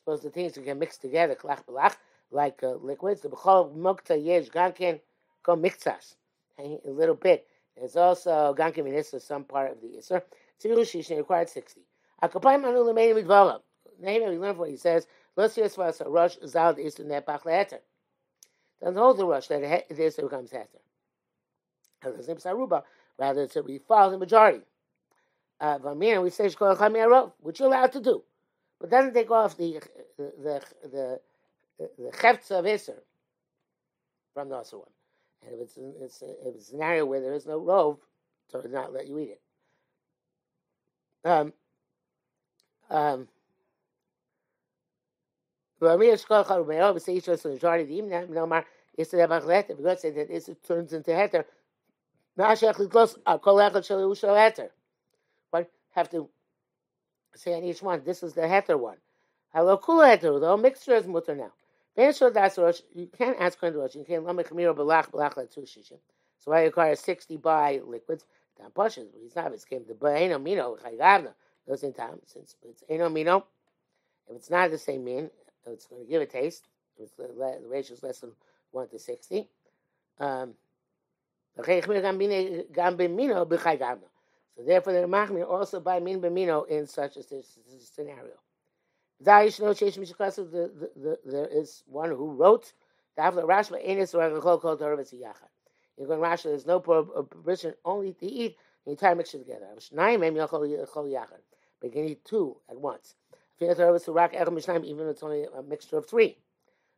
vlolim. 0.09 0.19
Suppose 0.19 0.21
the 0.21 0.29
things 0.29 0.57
you 0.57 0.63
can 0.63 0.79
mix 0.79 0.97
together, 0.97 1.35
klach 1.35 1.65
belach, 1.65 1.95
like 2.31 2.63
uh, 2.63 2.75
liquids. 2.75 3.21
The 3.21 3.29
b'chol 3.29 3.75
mukta 3.75 4.15
yesh 4.23 4.49
gankin 4.49 4.99
go 5.43 5.55
mixas. 5.55 6.15
A 6.59 6.79
little 6.85 7.15
bit. 7.15 7.47
There's 7.77 7.95
also 7.95 8.55
gankin 8.57 8.85
minis 8.85 9.21
some 9.21 9.43
part 9.43 9.71
of 9.71 9.81
the 9.81 9.97
iser. 9.97 10.23
Tziru 10.61 10.79
shishin 10.79 11.17
required 11.17 11.49
sixty. 11.49 11.81
Akapayim 12.23 12.65
anu 12.65 12.83
lemein 12.83 13.23
midvalam. 13.23 13.61
Name 14.01 14.29
we 14.29 14.37
learn 14.37 14.57
what 14.57 14.69
he 14.69 14.77
says. 14.77 15.07
Let's 15.35 15.53
see 15.53 15.61
as 15.61 15.75
far 15.75 15.87
as 15.89 16.01
rush 16.05 16.37
zald 16.39 16.79
is 16.79 16.95
to 16.95 17.03
nepach 17.03 17.45
leheter 17.45 17.79
doesn't 18.81 18.97
hold 18.97 19.17
the 19.17 19.25
rush 19.25 19.47
that 19.47 19.85
this 19.89 20.15
becomes 20.15 20.51
heter. 20.51 20.79
Rather, 23.17 23.43
it's 23.43 23.57
we 23.65 23.79
follow 23.79 24.11
the 24.11 24.17
majority. 24.17 24.61
Uh, 25.59 25.77
we 26.21 26.29
say 26.29 26.49
which 27.41 27.59
you're 27.59 27.67
allowed 27.67 27.91
to 27.91 27.99
do, 27.99 28.23
but 28.79 28.89
doesn't 28.89 29.13
take 29.13 29.31
off 29.31 29.57
the 29.57 29.81
the 30.17 30.33
the 30.83 31.19
the, 31.79 31.89
the 31.97 32.07
of 32.51 32.65
Isser 32.65 32.99
from 34.33 34.49
the 34.49 34.55
other 34.55 34.77
one. 34.77 34.89
And 35.45 35.55
if 35.55 35.61
it's, 35.61 35.77
it's, 35.77 36.21
if 36.21 36.55
it's 36.55 36.71
an 36.71 36.81
area 36.81 37.05
where 37.05 37.21
there 37.21 37.33
is 37.33 37.45
no 37.45 37.57
rove, 37.57 37.97
so 38.49 38.61
does 38.61 38.71
not 38.71 38.93
let 38.93 39.07
you 39.07 39.19
eat 39.19 39.29
it. 39.29 39.41
Um, 41.23 41.53
um, 42.89 43.27
turns 50.67 50.93
into 50.93 51.11
Heter, 51.11 51.45
Kol 53.37 53.55
Heter. 54.35 54.69
have 55.91 56.09
to 56.11 56.29
say 57.35 57.53
on 57.53 57.63
each 57.63 57.81
one, 57.81 58.01
this 58.03 58.23
is 58.23 58.33
the 58.33 58.41
heter 58.41 58.79
one. 58.79 58.97
Hello, 59.53 59.77
kula 59.77 60.17
heter, 60.17 60.39
the 60.39 60.47
whole 60.47 60.57
mixture 60.57 60.95
is 60.95 61.07
mutter 61.07 61.35
now. 61.35 61.51
You 61.97 62.13
can't 63.17 63.39
ask 63.41 63.59
Kohen 63.59 63.73
Rosh. 63.75 63.95
You 63.95 64.05
can't 64.05 64.23
lamech 64.23 64.53
mir 64.53 64.73
belach 64.73 65.11
belach 65.11 65.35
two 65.53 65.61
shishim. 65.61 65.99
So 66.37 66.51
I 66.53 66.63
require 66.63 66.95
sixty 66.95 67.35
by 67.35 67.81
liquids. 67.85 68.25
Tam 68.57 68.71
pashes. 68.71 69.09
He's 69.21 69.35
not. 69.35 69.51
It's 69.51 69.65
came 69.65 69.83
to 69.83 70.07
eno 70.07 70.39
mino 70.39 70.77
chayavna. 70.77 71.33
Those 71.67 71.83
in 71.83 71.91
time 71.91 72.19
since 72.25 72.55
it's 72.63 72.83
eno 72.87 73.09
mino. 73.09 73.45
If 74.29 74.37
it's 74.37 74.49
not 74.49 74.71
the 74.71 74.77
same 74.77 75.03
mean, 75.03 75.29
it's 75.65 75.87
going 75.87 76.03
to 76.05 76.09
give 76.09 76.21
a 76.21 76.25
taste. 76.25 76.67
The, 76.97 77.09
the 77.17 77.59
ratio 77.67 77.95
is 77.95 78.03
less 78.03 78.19
than 78.19 78.31
one 78.71 78.87
to 78.89 78.99
sixty. 78.99 79.49
Um, 80.19 80.53
so 84.59 84.65
therefore, 84.65 84.91
the 84.91 84.99
Machmir 85.07 85.49
also 85.49 85.79
by 85.79 86.01
min 86.01 86.19
b'mino 86.19 86.67
in 86.67 86.85
such 86.85 87.15
a 87.15 87.23
scenario. 87.23 88.33
There 89.21 89.43
is 89.43 89.57
one 91.87 92.09
who 92.09 92.31
wrote 92.33 92.73
the 93.15 93.21
Avla 93.21 93.45
Rashba 93.45 93.81
Enis 93.87 94.13
or 94.13 94.41
Kol 94.41 94.77
Yachad. 94.77 95.33
You're 95.97 96.07
going 96.07 96.19
Rashi, 96.19 96.43
there's 96.43 96.65
no 96.65 96.81
permission 96.81 97.73
only 97.85 98.11
to 98.13 98.25
eat 98.25 98.57
the 98.83 98.91
entire 98.91 99.15
mixture 99.15 99.37
together. 99.37 99.67
But 99.95 100.11
you 101.83 101.91
can 101.91 102.05
eat 102.05 102.25
two 102.25 102.57
at 102.69 102.77
once. 102.77 103.15
Even 103.61 103.71
if 103.79 103.79
it's 103.97 105.23
only 105.23 105.45
a 105.57 105.61
mixture 105.63 105.97
of 105.97 106.05
three. 106.05 106.37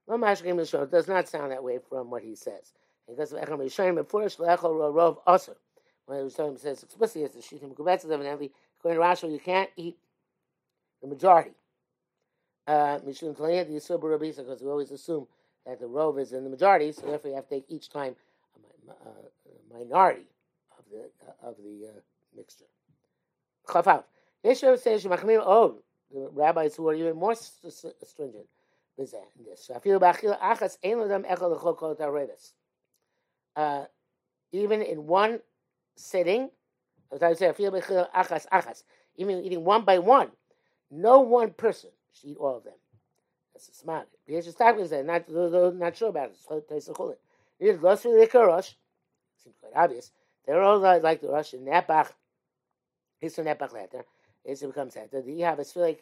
It 0.07 0.91
does 0.91 1.07
not 1.07 1.27
sound 1.29 1.51
that 1.51 1.63
way 1.63 1.77
from 1.89 2.09
what 2.09 2.23
he 2.23 2.35
says. 2.35 2.73
Because 3.07 3.33
of 3.33 3.39
Echam 3.39 3.59
Rishayim, 3.59 3.95
before 3.95 4.23
Shlechol 4.23 4.93
Rov 4.93 5.17
Aser. 5.27 5.57
When 6.11 6.19
it 6.19 6.23
was 6.23 6.33
telling 6.33 6.51
him, 6.51 6.57
says 6.57 6.83
explicitly, 6.83 7.23
it's 7.23 7.35
the 7.35 7.41
Shittim 7.41 7.69
Kubetz, 7.69 8.03
evidently, 8.03 8.51
according 8.77 8.99
to 8.99 9.05
Rashi, 9.05 9.31
you 9.31 9.39
can't 9.39 9.69
eat 9.77 9.95
the 11.01 11.07
majority. 11.07 11.51
Uh, 12.67 12.99
Mishum 13.07 13.33
Talayat, 13.33 13.67
the 13.67 13.75
Yisur 13.75 13.97
Rabisa, 13.97 14.39
because 14.39 14.61
we 14.61 14.67
always 14.67 14.91
assume 14.91 15.25
that 15.65 15.79
the 15.79 15.87
rove 15.87 16.19
is 16.19 16.33
in 16.33 16.43
the 16.43 16.49
majority, 16.49 16.91
so 16.91 17.05
therefore 17.05 17.29
you 17.29 17.35
have 17.37 17.47
to 17.47 17.55
take 17.55 17.63
each 17.69 17.89
time 17.89 18.17
a, 18.89 18.91
a 18.91 19.79
minority 19.79 20.27
of 20.77 20.83
the 20.91 21.09
uh, 21.25 21.49
of 21.49 21.55
the 21.63 21.87
uh, 21.87 21.99
mixture. 22.35 22.65
Chafaf. 23.69 24.03
Yeshav 24.43 24.79
says 24.79 25.05
Shemachmir 25.05 25.41
Oh, 25.45 25.77
the 26.13 26.29
rabbis 26.33 26.75
who 26.75 26.89
are 26.89 26.93
even 26.93 27.15
more 27.15 27.35
stringent. 27.35 28.47
Uh, 33.55 33.85
even 34.51 34.81
in 34.81 35.07
one 35.07 35.39
sitting, 36.01 36.49
even 39.17 39.43
eating 39.43 39.63
one 39.63 39.83
by 39.85 39.99
one, 39.99 40.31
no 40.89 41.19
one 41.19 41.51
person 41.51 41.89
should 42.13 42.29
eat 42.29 42.37
all 42.37 42.57
of 42.57 42.63
them. 42.63 42.73
That's 43.53 43.69
a 43.69 43.73
smart. 43.73 44.07
The 44.27 44.33
Yesh 44.33 44.45
Stavka 44.45 44.79
is 44.79 44.91
not, 45.05 45.29
not 45.75 45.95
sure 45.95 46.09
about 46.09 46.31
it. 46.31 46.37
It's 46.71 46.89
chulin. 46.89 47.15
It 47.59 47.67
is 47.67 47.79
the 47.79 48.29
Kurosh. 48.31 48.73
Seems 49.43 49.55
quite 49.59 49.73
obvious. 49.75 50.11
They're 50.45 50.61
all 50.61 50.79
like 50.79 51.21
the 51.21 51.27
Rosh 51.27 51.53
and 51.53 51.67
Nepach. 51.67 52.11
His 53.19 53.35
Nepach 53.35 53.73
letter. 53.73 54.05
Is 54.43 54.63
it 54.63 54.67
becomes 54.67 54.95
that. 54.95 55.11
Do 55.11 55.23
you 55.31 55.45
have 55.45 55.59
a 55.59 55.63
svile 55.63 55.97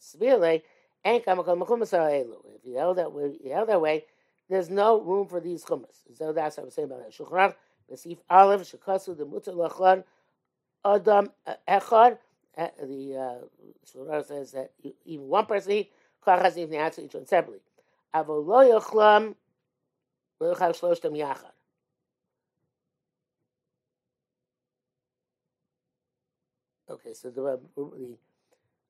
svile 0.00 0.62
and 1.04 1.22
kamakol 1.22 1.56
machumas 1.56 1.92
elu? 1.92 2.36
If 2.56 2.64
you 2.64 2.76
held 2.76 2.96
that 2.98 3.12
way, 3.12 3.38
that 3.44 3.80
way. 3.80 4.04
There's 4.48 4.70
no 4.70 5.00
room 5.00 5.28
for 5.28 5.40
these 5.40 5.64
chumas. 5.64 6.02
So 6.14 6.32
that's 6.32 6.56
what 6.56 6.64
I'm 6.64 6.70
saying 6.70 6.90
about 6.90 7.02
it. 7.02 7.14
Shulchan 7.16 7.54
Besif 7.90 8.18
Aleph 8.28 8.62
Shekasu 8.62 9.16
the 9.16 9.24
Mutter 9.24 9.52
Lachlan 9.52 10.04
Adam 10.84 11.30
Echad 11.68 12.18
uh, 12.58 12.68
the 12.82 13.16
uh, 13.16 13.34
Shulchan 13.86 14.26
says 14.26 14.52
that 14.52 14.72
even 15.04 15.28
one 15.28 15.46
person 15.46 15.84
Kach 16.26 16.42
has 16.42 16.58
even 16.58 16.74
answer 16.74 17.02
each 17.02 17.14
one 17.14 17.26
separately. 17.26 17.60
Avol 18.14 18.44
lo 18.44 18.80
yochlam 18.80 19.34
lo 20.40 20.54
yochal 20.54 20.78
shloshtem 20.78 21.16
yachad. 21.16 21.52
Okay, 26.90 27.12
so 27.12 27.30
the, 27.30 27.44
uh, 27.44 27.56
the 27.76 28.16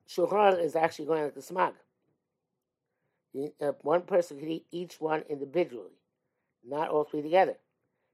Shulchan 0.09 0.63
is 0.63 0.75
actually 0.75 1.05
going 1.05 1.23
like 1.23 1.35
the 1.35 1.41
smag. 1.41 1.73
Uh, 3.61 3.73
one 3.83 4.01
person 4.01 4.39
can 4.39 4.49
eat 4.49 4.65
each 4.71 4.99
one 4.99 5.23
individually, 5.29 5.93
not 6.67 6.89
all 6.89 7.03
three 7.03 7.21
together. 7.21 7.55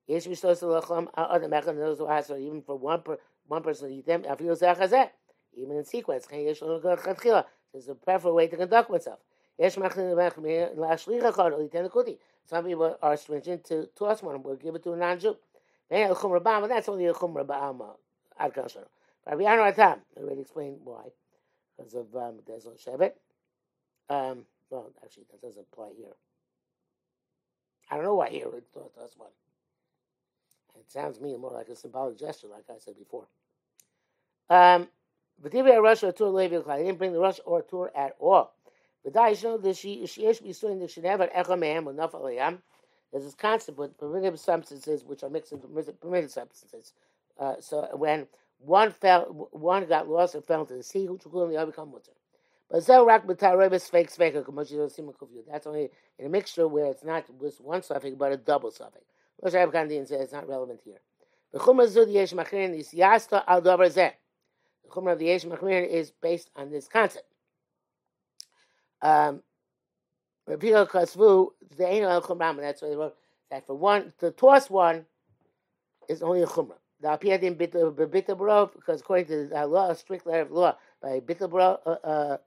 Yes, 0.08 0.28
we 0.28 0.36
supposed 0.36 0.60
to 0.60 0.68
lachlam 0.68 1.08
other 1.16 1.48
mechan 1.48 1.78
those 1.78 1.98
who 1.98 2.08
ask 2.08 2.30
even 2.30 2.62
for 2.62 2.78
one 2.78 3.02
per, 3.02 3.18
one 3.48 3.64
person 3.64 3.90
to 3.90 3.96
eat 3.96 4.06
them. 4.06 4.24
I 4.30 4.36
feel 4.36 4.56
zeh 4.56 5.10
even 5.58 5.78
in 5.78 5.86
sequence. 5.86 6.28
There's 6.28 6.62
a 6.62 7.96
preferable 7.96 8.36
way 8.36 8.48
to 8.48 8.58
conduct 8.58 8.90
oneself. 8.90 9.20
Some 9.58 9.84
people 12.66 12.98
are 13.02 13.18
stringent 13.18 13.64
to 13.66 13.90
toss 13.98 14.22
one, 14.22 14.44
we'll 14.44 14.56
give 14.56 14.76
it 14.76 14.84
to 14.84 14.94
a 14.94 14.98
non-Jew. 14.98 15.36
That's 15.90 16.90
only 16.90 17.06
a 17.06 17.14
chumra 17.14 17.46
ba'alma. 17.46 17.96
Ad 18.38 18.54
kasher. 18.54 18.86
Rabbi 19.26 19.44
Yanu 19.44 19.68
Atam, 19.68 20.00
I 20.16 20.22
already 20.22 20.42
explained 20.42 20.80
why. 20.84 21.06
Because 21.78 21.96
of 21.96 22.16
um, 22.16 22.40
there's 22.46 22.66
no 22.66 22.72
Shevet. 22.72 23.14
Um, 24.10 24.46
well, 24.70 24.92
actually, 25.04 25.26
that 25.32 25.42
doesn't 25.42 25.66
apply 25.72 25.92
here. 25.98 26.14
I 27.90 27.96
don't 27.96 28.06
know 28.06 28.16
why 28.16 28.30
here 28.30 28.48
it 28.56 28.64
that's 28.98 29.18
one. 29.18 29.30
It 30.80 30.92
sounds 30.92 31.18
to 31.18 31.24
me 31.24 31.36
more 31.38 31.52
like 31.52 31.70
a 31.70 31.76
symbolic 31.76 32.18
gesture, 32.18 32.48
like 32.48 32.66
I 32.70 32.80
said 32.80 32.98
before. 32.98 33.28
Um, 34.50 34.88
but 35.42 35.54
if 35.54 35.66
a 35.66 35.82
rush 35.82 36.04
or 36.04 36.12
tour 36.12 36.30
Levi 36.30 36.78
He 36.78 36.84
didn't 36.84 36.98
bring 36.98 37.14
the 37.14 37.20
rush 37.20 37.40
or 37.46 37.62
tour 37.62 37.92
at 37.96 38.16
all. 38.20 38.54
But 39.04 39.14
Daishno, 39.14 39.62
the 39.62 39.74
she 39.74 40.06
she 40.08 40.26
is 40.26 40.40
doing 40.60 40.80
the 40.80 40.86
Shenever 40.86 41.34
Echamam 41.34 41.88
or 41.88 41.94
Nafalayam. 41.94 42.60
There's 43.12 43.24
this 43.26 43.36
concept 43.36 43.78
with 43.78 43.98
permitted 43.98 44.40
substances 44.40 45.04
which 45.04 45.24
are 45.24 45.30
mixed 45.30 45.52
into 45.52 45.68
permitted 46.02 46.32
substances. 46.32 46.94
Uh, 47.40 47.56
so 47.60 47.88
when 47.94 48.28
one 48.60 48.92
fell, 48.92 49.50
one 49.52 49.86
got 49.88 50.10
lost 50.10 50.36
and 50.36 50.44
fell 50.44 50.62
into 50.62 50.76
the 50.76 50.84
sea, 50.84 51.06
who 51.06 51.18
chukulim 51.18 51.50
the 51.50 51.58
other 51.58 51.72
become 51.72 51.92
mutter. 51.92 52.12
But 52.70 52.84
zel 52.84 53.06
rak 53.06 53.26
b'tarebes 53.26 53.90
fake 53.90 54.12
sveka 54.12 54.44
k'moshi 54.44 55.46
That's 55.50 55.68
only 55.68 55.92
in 56.18 56.26
a 56.26 56.30
mixture 56.30 56.68
where 56.68 56.88
it's 56.88 57.04
not 57.04 57.26
just 57.40 57.62
one 57.62 57.84
suffix 57.84 58.16
but 58.16 58.32
a 58.32 58.38
double 58.38 58.72
suffix. 58.72 59.06
Rosh 59.42 59.54
Hashanah 59.54 59.74
Kandin 59.74 60.08
says 60.08 60.22
it's 60.22 60.34
not 60.34 60.48
relevant 60.48 60.82
here. 60.84 61.00
The 61.54 61.60
chumah 61.60 61.88
zud 61.88 62.12
yesh 62.12 62.34
machrin 62.34 62.78
is 62.78 62.92
yasta 62.92 63.44
al 63.48 63.62
davar 63.62 63.94
zeh. 63.94 64.12
The 64.86 64.92
Chumrah 64.92 65.14
of 65.14 65.20
the 65.20 65.26
Yesh 65.26 65.46
Machmir 65.46 65.88
is 65.88 66.12
based 66.12 66.50
on 66.56 66.72
this 66.72 66.88
concept. 66.88 67.26
Um, 69.02 69.42
Rabbi 70.48 70.68
Kasvu, 70.68 71.50
the 71.78 71.88
Ein 71.88 72.04
El 72.04 72.22
Chumram, 72.22 72.58
that's 72.58 72.82
why 72.82 72.90
they 72.90 72.96
wrote 72.96 73.16
that 73.50 73.66
for 73.66 73.76
one, 73.76 74.14
to 74.20 74.32
toss 74.32 74.70
one 74.70 75.06
is 76.08 76.22
only 76.22 76.44
a 76.44 76.48
Chumrah. 76.48 76.78
The 77.02 77.10
Apiyadim 77.10 77.56
Bita 77.56 78.38
Barov, 78.38 78.74
because 78.74 79.02
according 79.02 79.26
to 79.28 79.48
the 79.48 79.68
law, 79.68 79.90
a 79.90 79.96
strict 79.96 80.26
letter 80.26 80.44
of 80.44 80.52
law, 80.52 80.78
by 81.02 81.20
Bita 81.20 81.50
Barov, 81.50 81.80
uh, 82.04 82.38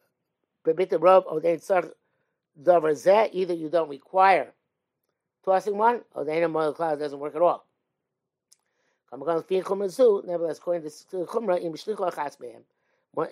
Barov, 0.64 1.24
or 1.26 1.40
they 1.40 1.54
insert 1.54 1.96
Dover 2.60 2.92
Zeh, 2.92 3.28
either 3.32 3.54
you 3.54 3.68
don't 3.68 3.88
require 3.88 4.52
tossing 5.48 5.76
one, 5.78 6.02
or 6.14 6.24
the 6.24 6.32
Ein 6.32 6.54
El 6.54 6.72
Cloud 6.74 6.98
doesn't 6.98 7.18
work 7.18 7.34
at 7.34 7.42
all. 7.42 7.64
Nevertheless, 9.10 10.58
according 10.58 10.82
to 10.82 11.16
Chumra, 11.24 11.56
im. 11.62 11.74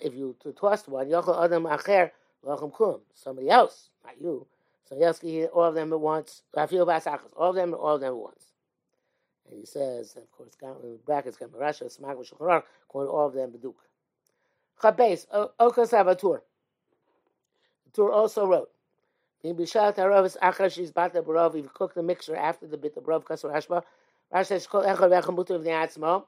If 0.01 0.13
you 0.15 0.35
tossed 0.59 0.87
one. 0.87 1.11
Somebody 3.13 3.49
else, 3.49 3.89
not 4.03 4.19
you. 4.19 4.47
Somebody 4.89 5.05
else 5.05 5.19
can 5.19 5.29
eat 5.29 5.45
all 5.53 5.65
of 5.65 5.75
them 5.75 5.93
at 5.93 5.99
once. 5.99 6.41
All 6.55 6.63
of 6.63 6.69
them, 7.55 7.73
all 7.75 7.95
of 7.95 8.01
them 8.01 8.13
at 8.13 8.15
once. 8.15 8.53
And 9.49 9.59
he 9.59 9.65
says, 9.65 10.15
of 10.17 10.31
course, 10.31 10.57
in 10.83 10.97
brackets, 11.05 11.37
Rasha, 11.37 11.85
Smag, 11.95 12.17
Shulchan 12.27 12.63
calling 12.87 13.07
all 13.07 13.27
of 13.27 13.33
them 13.33 13.51
beduk. 13.51 13.75
Chabes, 14.81 15.27
Okas 15.59 15.93
Avatur. 15.93 16.41
The 17.85 17.91
tour 17.93 18.11
also 18.11 18.45
wrote, 18.47 18.71
in 19.43 19.55
Bishat 19.55 19.95
Haravis 19.95 20.37
Achashi's 20.41 20.91
Bata 20.91 21.21
Barov, 21.21 21.55
if 21.55 21.63
you 21.63 21.71
cook 21.73 21.93
the 21.93 22.03
mixture 22.03 22.35
after 22.35 22.67
the 22.67 22.77
bit 22.77 22.97
of 22.97 23.03
Barov 23.03 23.23
Kasar 23.23 23.53
Hashba, 23.53 23.83
Rashi 24.33 24.45
says 24.47 24.67
kol 24.67 24.83
echad 24.83 24.97
v'echad 24.97 25.49
of 25.49 25.63
the 25.63 25.69
atzmo. 25.69 26.25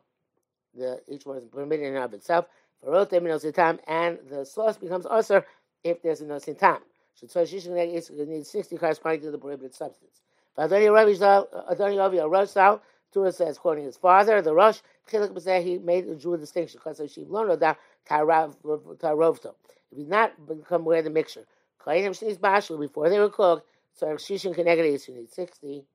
The 0.75 1.01
each 1.07 1.25
one 1.25 1.37
is 1.37 1.45
permitted 1.45 1.85
in 1.85 1.95
and 1.95 2.03
of 2.03 2.13
itself. 2.13 2.45
Varotem 2.85 3.23
nosintam, 3.23 3.79
and 3.87 4.19
the 4.29 4.45
sauce 4.45 4.77
becomes 4.77 5.05
usher 5.05 5.45
if 5.83 6.01
there's 6.01 6.21
a 6.21 6.25
nosintam. 6.25 6.79
So 7.15 7.27
tzoshishin 7.27 8.27
needs 8.27 8.49
sixty 8.49 8.77
corresponding 8.77 9.21
to 9.21 9.31
the 9.31 9.37
prohibited 9.37 9.73
substance. 9.73 10.21
Adoni 10.57 10.89
Adoni 10.89 11.97
Ravi 11.97 12.19
Rosh 12.19 12.79
Tura 13.11 13.31
says, 13.31 13.57
quoting 13.57 13.85
his 13.85 13.97
father, 13.97 14.41
the 14.41 14.53
Rosh, 14.53 14.81
he 15.09 15.77
made 15.79 16.07
a 16.07 16.15
Jew 16.15 16.37
distinction 16.37 16.79
because 16.83 16.99
learned 17.27 17.59
that 17.59 17.77
Tarovto. 18.07 19.55
If 19.91 19.97
he's 19.97 20.07
not 20.07 20.47
become 20.47 20.81
aware 20.81 20.99
of 20.99 21.05
the 21.05 21.09
mixture, 21.09 21.45
before 21.85 23.09
they 23.09 23.19
were 23.19 23.29
cooked, 23.29 23.67
so 23.93 24.07
Shishin 24.07 24.55
Keneged 24.55 25.09
need 25.09 25.29
60 25.29 25.85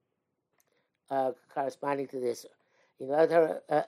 uh, 1.11 1.33
corresponding 1.53 2.07
to 2.09 2.21
this. 2.21 2.47
You 2.99 3.09
know, 3.09 3.15
uh, 3.15 3.59
uh, 3.71 3.83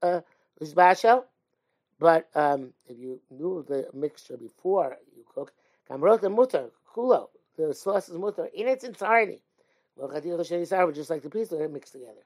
uh. 0.00 0.20
But 2.00 2.28
um, 2.34 2.72
if 2.86 2.98
you 2.98 3.20
knew 3.30 3.64
the 3.68 3.88
mixture 3.92 4.36
before 4.36 4.96
you 5.16 5.24
cook, 5.34 5.52
Kamrot 5.88 6.20
the 6.20 6.30
mutter, 6.30 6.70
kulo, 6.94 7.28
the 7.56 7.74
sauce 7.74 8.08
is 8.08 8.18
mutter 8.18 8.48
in 8.54 8.68
its 8.68 8.84
entirety. 8.84 9.42
Just 9.96 11.10
like 11.10 11.22
the 11.22 11.30
pieces 11.30 11.60
are 11.60 11.68
mixed 11.68 11.92
together. 11.92 12.24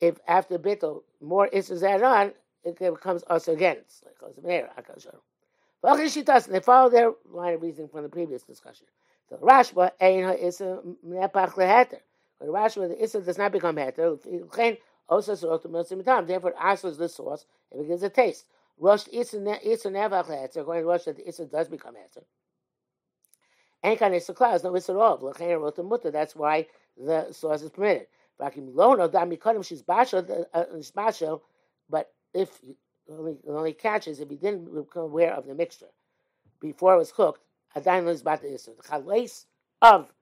If 0.00 0.18
after 0.28 0.58
bittel 0.58 1.02
more 1.20 1.48
isser 1.48 1.70
is 1.72 1.82
added 1.82 2.04
on, 2.04 2.32
it 2.64 2.78
becomes 2.78 3.24
us 3.28 3.48
again. 3.48 3.78
It's 3.80 4.02
like 4.04 4.36
They 6.46 6.60
follow 6.60 6.90
their 6.90 7.12
line 7.30 7.54
of 7.54 7.62
reasoning 7.62 7.88
from 7.88 8.02
the 8.02 8.08
previous 8.08 8.42
discussion. 8.42 8.86
So 9.28 9.36
Rashba 9.36 9.92
ein 10.00 10.24
ha'isa 10.24 10.82
nepach 11.06 11.56
leheter. 11.56 12.00
But 12.40 12.48
Rashba 12.48 12.88
the 12.88 13.02
issa 13.02 13.20
does 13.20 13.38
not 13.38 13.52
become 13.52 13.76
heter. 13.76 14.78
Also. 15.08 15.34
Therefore, 16.22 16.54
asa 16.58 16.88
is 16.88 16.96
the 16.98 17.08
source. 17.08 17.46
It 17.70 17.86
gives 17.86 18.02
a 18.02 18.08
taste. 18.08 18.46
Rosh 18.78 19.06
issa 19.12 19.38
nevach 19.38 20.26
leheter. 20.28 20.58
According 20.58 20.84
to 20.84 20.88
Rosh, 20.88 21.04
the 21.04 21.28
issa 21.28 21.46
does 21.46 21.68
become 21.68 21.94
heter. 21.94 22.24
Ain't 23.82 23.98
kind 23.98 24.14
of 24.14 24.36
clause. 24.36 24.64
No 24.64 24.74
issa 24.76 24.92
rov. 24.92 25.22
L'chein 25.22 25.60
rot 25.60 25.78
mutter. 25.84 26.10
That's 26.10 26.34
why 26.34 26.66
the 26.96 27.32
source 27.32 27.62
is 27.62 27.70
permitted. 27.70 28.06
Lono 28.40 29.08
dam 29.08 29.30
mikodim 29.30 29.64
she's 29.64 29.82
uh, 29.88 30.64
bashel. 30.96 31.40
But 31.90 32.10
if 32.34 32.60
only 33.48 33.72
catches 33.72 34.20
if 34.20 34.30
he 34.30 34.36
didn't 34.36 34.64
become 34.74 35.04
aware 35.04 35.34
of 35.34 35.46
the 35.46 35.54
mixture 35.54 35.86
before 36.60 36.94
it 36.94 36.98
was 36.98 37.12
cooked 37.12 37.40
Adain 37.76 38.08
is 38.08 38.20
about 38.20 38.42
the 38.42 38.58
chalais 38.88 39.44
of 39.82 40.12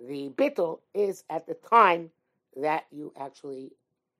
the 0.00 0.30
bittul 0.30 0.80
is 0.94 1.24
at 1.30 1.46
the 1.46 1.54
time 1.54 2.10
that 2.56 2.84
you 2.90 3.12
actually 3.18 3.72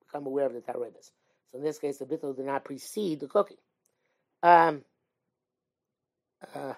become 0.04 0.26
aware 0.26 0.46
of 0.46 0.54
the 0.54 0.60
taribas. 0.60 1.10
So 1.50 1.58
in 1.58 1.64
this 1.64 1.78
case, 1.78 1.98
the 1.98 2.04
bittul 2.04 2.36
did 2.36 2.46
not 2.46 2.64
precede 2.64 3.20
the 3.20 3.28
cooking. 3.28 3.56
Um, 4.42 4.82
uh, 6.54 6.74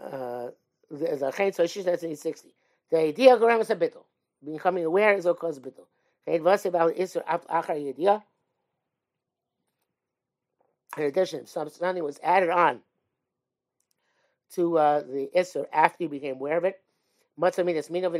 uh, 0.00 0.50
the 0.90 1.32
chayin 1.34 1.84
that's 1.84 2.02
in 2.02 2.16
sixty. 2.16 2.54
The 2.90 2.98
idea 2.98 3.34
of 3.34 3.60
is 3.60 3.70
a 3.70 3.76
bittul. 3.76 4.04
Becoming 4.44 4.84
aware 4.84 5.14
is 5.14 5.24
what 5.24 5.38
causes 5.38 5.62
bittul. 5.62 5.86
In 6.26 6.46
addition, 10.98 11.46
something 11.46 12.04
was 12.04 12.20
added 12.22 12.50
on 12.50 12.80
to 14.52 14.78
uh, 14.78 15.00
the 15.00 15.28
Isser 15.34 15.66
after 15.72 16.04
he 16.04 16.06
became 16.06 16.36
aware 16.36 16.56
of 16.56 16.64
it. 16.64 16.80
Matzah 17.38 17.64
means 17.64 17.90
min 17.90 18.04
of 18.04 18.14
a 18.14 18.18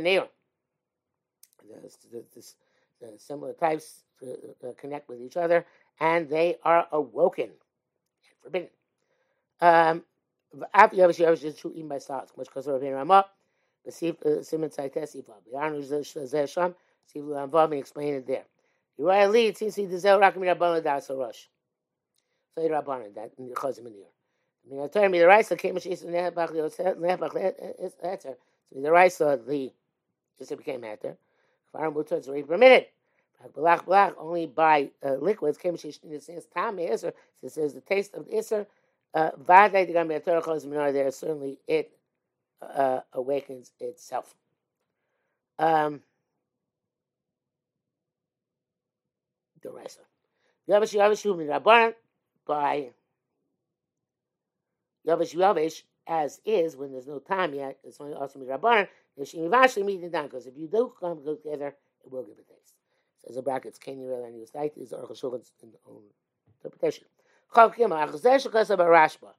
similar 3.17 3.53
types 3.53 4.03
uh, 4.21 4.67
connect 4.77 5.09
with 5.09 5.21
each 5.21 5.37
other, 5.37 5.65
and 5.99 6.29
they 6.29 6.57
are 6.63 6.87
awoken 6.91 7.49
forbidden. 8.43 8.69
Um, 9.61 10.03
after 10.73 10.97
Yavish 10.97 11.25
Yavish 11.25 11.43
is 11.43 11.57
true 11.57 11.71
even 11.75 11.89
by 11.89 11.99
much 12.37 12.49
Rabbeinu 12.49 12.95
Ramah, 12.95 13.25
the 13.83 13.91
Simon 13.91 14.69
Ivav. 15.15 15.41
The 15.51 15.57
Zeh 16.21 16.73
Sham, 17.13 17.23
Siv 17.23 17.27
Lamvav, 17.27 17.65
and 17.65 17.73
explain 17.75 18.15
it 18.15 18.27
there. 18.27 18.43
Uriah 18.97 19.29
Lee, 19.29 19.47
it 19.47 19.57
seems 19.57 19.75
to 19.75 19.81
be 19.81 19.87
the 19.87 19.99
Zel 19.99 20.19
Rakim 20.19 20.37
Rabbanan 20.37 20.83
Das 20.83 21.09
Rosh. 21.09 21.45
So 22.55 22.61
Rabbanan, 22.61 23.13
that 23.15 23.31
in 23.37 23.49
the 23.49 23.55
Chazim 23.55 23.87
in 23.87 23.93
here. 23.93 24.05
I 24.65 24.73
mean, 24.73 24.83
I 24.83 24.87
tell 24.87 25.07
me 25.09 25.19
the 25.19 25.27
rice 25.27 25.49
came 25.49 25.75
and 25.75 25.85
nehbach 25.85 26.51
the 26.53 26.95
bag 26.99 27.33
the 27.33 27.75
is 27.83 27.93
better. 28.01 28.35
So 28.73 28.81
the 28.81 28.89
or 28.89 29.37
the 29.37 29.71
just 30.39 30.51
it 30.51 30.57
became 30.57 30.81
heter. 30.81 31.17
Kfar 31.73 31.93
mutar 31.93 32.19
is 32.19 32.27
already 32.27 32.43
permitted. 32.43 32.87
Blach 33.55 33.85
blach 33.85 34.15
only 34.17 34.47
by 34.47 34.89
uh, 35.05 35.15
liquids 35.15 35.57
came 35.57 35.77
in 36.03 36.09
the 36.09 36.19
sense 36.19 36.45
tam 36.53 36.79
iser. 36.79 37.13
It 37.43 37.51
says 37.51 37.73
the 37.73 37.81
taste 37.81 38.15
of 38.15 38.27
iser. 38.33 38.65
Uh, 39.13 39.31
Vaday 39.31 39.85
the 39.85 39.93
gam 39.93 40.07
be'ator 40.07 40.41
chos 40.41 40.65
minar 40.65 40.91
there. 40.91 41.11
Certainly 41.11 41.59
it 41.67 41.91
uh, 42.61 43.01
awakens 43.13 43.71
itself. 43.79 44.33
Um, 45.59 46.01
the 49.65 49.71
rice. 49.71 49.97
Yavish 50.69 50.95
yavish 50.95 51.25
rabban 51.25 51.93
by 52.45 52.89
Yavish 55.07 55.35
Yavish 55.35 55.83
as 56.07 56.39
is 56.45 56.77
when 56.77 56.91
there's 56.91 57.07
no 57.07 57.19
time 57.19 57.53
yet. 57.53 57.77
It's 57.83 57.99
only 57.99 58.13
also 58.13 58.39
Mirabaran. 58.39 58.87
Yeshim 59.19 59.85
meeting 59.85 60.09
down 60.09 60.25
because 60.25 60.45
if 60.45 60.57
you 60.57 60.67
do 60.67 60.93
come 60.99 61.17
together, 61.23 61.75
it 62.03 62.11
will 62.11 62.23
give 62.23 62.37
a 62.37 62.53
taste. 62.53 62.75
Says 63.25 63.35
the 63.35 63.41
brackets, 63.41 63.79
can 63.79 63.99
you 63.99 64.07
really 64.07 64.37
use 64.37 64.51
that? 64.51 64.75
These 64.75 64.91
Shulchan's 64.91 65.51
in 65.63 65.71
the 65.71 65.77
own 65.87 66.01
interpretation. 66.47 67.05
Chav 67.53 67.75
Kima, 67.75 68.07
Achzesh 68.07 68.51
Kasa 68.51 68.77
Barashba. 68.77 69.33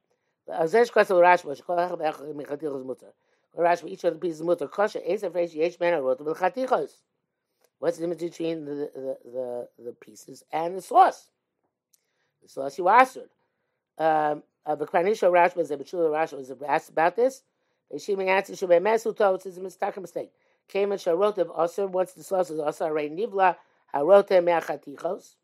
Achzesh 0.49 0.91
Kasa 0.91 1.13
Barashba, 1.13 1.61
Shkol 1.61 1.89
Echad 1.89 2.01
Echad 2.01 2.33
Mechatichos 2.33 2.85
Mutter. 2.85 3.13
Rashba, 3.57 3.87
each 3.89 4.03
of 4.03 4.13
the 4.13 4.19
pieces 4.19 4.41
Mutter, 4.41 4.67
Kasha, 4.67 4.99
Ezer 5.09 5.29
Fresh, 5.29 5.53
Yesh 5.53 5.77
Ben 5.77 5.93
Arot, 5.93 6.19
Mechatichos. 6.19 6.91
What's 7.79 7.97
the 7.97 8.07
difference 8.07 8.37
between 8.37 8.65
the, 8.65 8.89
the, 8.93 9.17
the, 9.25 9.67
the 9.85 9.91
pieces 9.91 10.43
and 10.51 10.77
the 10.77 10.81
sauce? 10.81 11.29
The 12.41 12.49
sauce 12.49 12.77
you 12.77 12.89
answered. 12.89 13.29
Um, 13.97 14.43
uh, 14.65 14.75
the 14.75 14.85
Kranisha 14.85 15.31
Rash 15.31 15.55
was 15.55 15.71
a 15.71 15.77
Bechula 15.77 16.11
Rash 16.11 16.33
was 16.33 16.51
asked 16.67 16.89
about 16.89 17.15
this. 17.15 17.43
The 17.89 17.97
Shimi 17.97 18.27
answered 18.27 18.57
Shabbat 18.57 18.81
Mesu 18.81 19.13
told 19.13 19.45
it's 19.45 19.57
a 19.57 19.61
mistake. 19.61 19.99
mistake. 19.99 20.31
Came 20.67 20.91
and 20.91 20.99
Sharotev 20.99 21.49
also 21.55 21.87
once 21.87 22.13
the 22.13 22.23
source 22.23 22.49
is 22.49 22.59
also 22.59 22.87
Rei 22.89 23.09
Nivla 23.09 23.55
Harote 23.93 24.43
Meachatichos. 24.43 25.35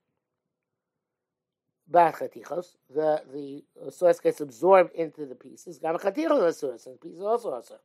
Bachatichos. 1.89 2.75
The 2.93 3.23
the 3.31 3.91
source 3.91 4.19
gets 4.19 4.41
absorbed 4.41 4.93
into 4.93 5.25
the 5.25 5.35
pieces. 5.35 5.79
Gamachatichos 5.79 6.55
source 6.55 6.85
and 6.87 6.95
the 6.95 6.99
pieces 6.99 7.21
also 7.21 7.51
also. 7.51 7.75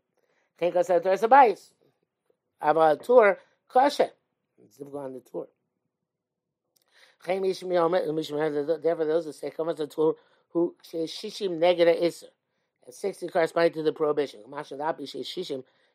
Can't 0.58 0.74
go 0.74 0.82
to 0.82 1.16
the 1.20 1.28
bias. 1.28 1.72
About 2.60 3.00
a 3.00 3.04
tour, 3.04 3.38
kasha. 3.68 4.10
It's 4.64 4.76
difficult 4.76 5.04
on 5.04 5.12
the 5.14 5.20
tour. 5.20 5.48
Therefore, 7.24 9.04
those 9.04 9.24
who 9.24 9.32
say, 9.32 9.50
come 9.50 9.68
as 9.68 9.80
a 9.80 9.86
tour 9.86 10.14
who 10.50 10.74
she 10.82 10.98
shishim 10.98 11.58
neged 11.58 12.02
iser. 12.02 12.26
And 12.86 12.94
60 12.94 13.28
corresponding 13.28 13.72
to 13.74 13.82
the 13.82 13.92
prohibition. 13.92 14.40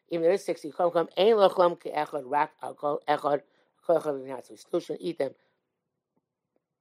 Even 0.09 0.21
there 0.21 0.31
is 0.33 0.45
60, 0.45 0.71
come, 0.71 0.91
come, 0.91 1.07
ein 1.17 1.33
lochlam 1.33 1.79
ke 1.79 1.85
echad, 1.95 2.23
rak 2.25 2.51
alcohol, 2.61 2.99
echad, 3.07 3.41
kol 3.85 3.99
echad 3.99 4.21
v'nat. 4.21 4.49
We 4.49 4.57
still 4.57 4.79
shouldn't 4.79 5.01
eat 5.01 5.17
them 5.17 5.31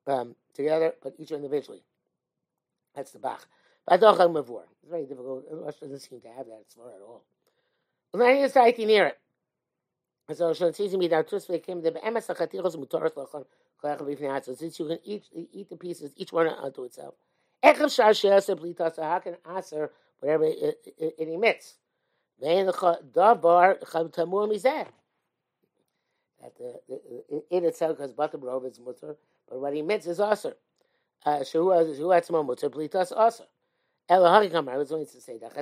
um, 0.06 0.34
together, 0.54 0.94
but 1.02 1.14
each 1.18 1.30
individually. 1.30 1.82
That's 2.94 3.12
the 3.12 3.18
Bach. 3.18 3.46
Badochal 3.88 4.30
mavur. 4.30 4.64
It's 4.82 4.90
very 4.90 5.06
difficult. 5.06 5.44
Rush 5.50 5.76
doesn't 5.76 6.00
seem 6.00 6.20
to 6.20 6.28
have 6.28 6.46
that 6.46 6.64
svur 6.76 6.94
at 6.94 7.00
all. 7.00 7.24
And 8.12 8.20
then 8.20 8.36
he's 8.36 8.52
taking 8.52 8.88
near 8.88 9.06
it. 9.06 9.18
So 10.36 10.52
since 10.52 10.78
you 14.80 14.86
can 14.86 14.98
eat, 15.04 15.24
eat 15.34 15.68
the 15.70 15.76
pieces, 15.76 16.12
each 16.16 16.32
one 16.32 16.48
unto 16.48 16.84
itself. 16.84 17.14
How 17.62 17.72
can 17.72 17.88
answer 19.48 19.90
whatever 20.20 20.44
it, 20.44 20.76
it, 20.98 21.14
it 21.18 21.28
emits? 21.28 21.76
That 22.40 22.48
the, 26.58 26.80
the, 26.88 27.42
it 27.50 27.64
itself 27.64 27.96
because 27.96 28.12
butter 28.12 28.38
brov 28.38 28.70
is 28.70 28.78
mutter, 28.80 29.16
but 29.48 29.60
what 29.60 29.74
emits 29.76 30.06
is 30.06 30.20
aser. 30.20 30.54
Uh, 31.24 31.38
has 31.38 32.30
more 32.30 32.44
mutter? 32.44 32.70
Plitas. 32.70 33.40
Ela 34.08 34.48
kamar. 34.50 34.74
I 34.74 34.78
was 34.78 34.90
going 34.90 35.06
to 35.06 35.20
say 35.20 35.38
that. 35.38 35.54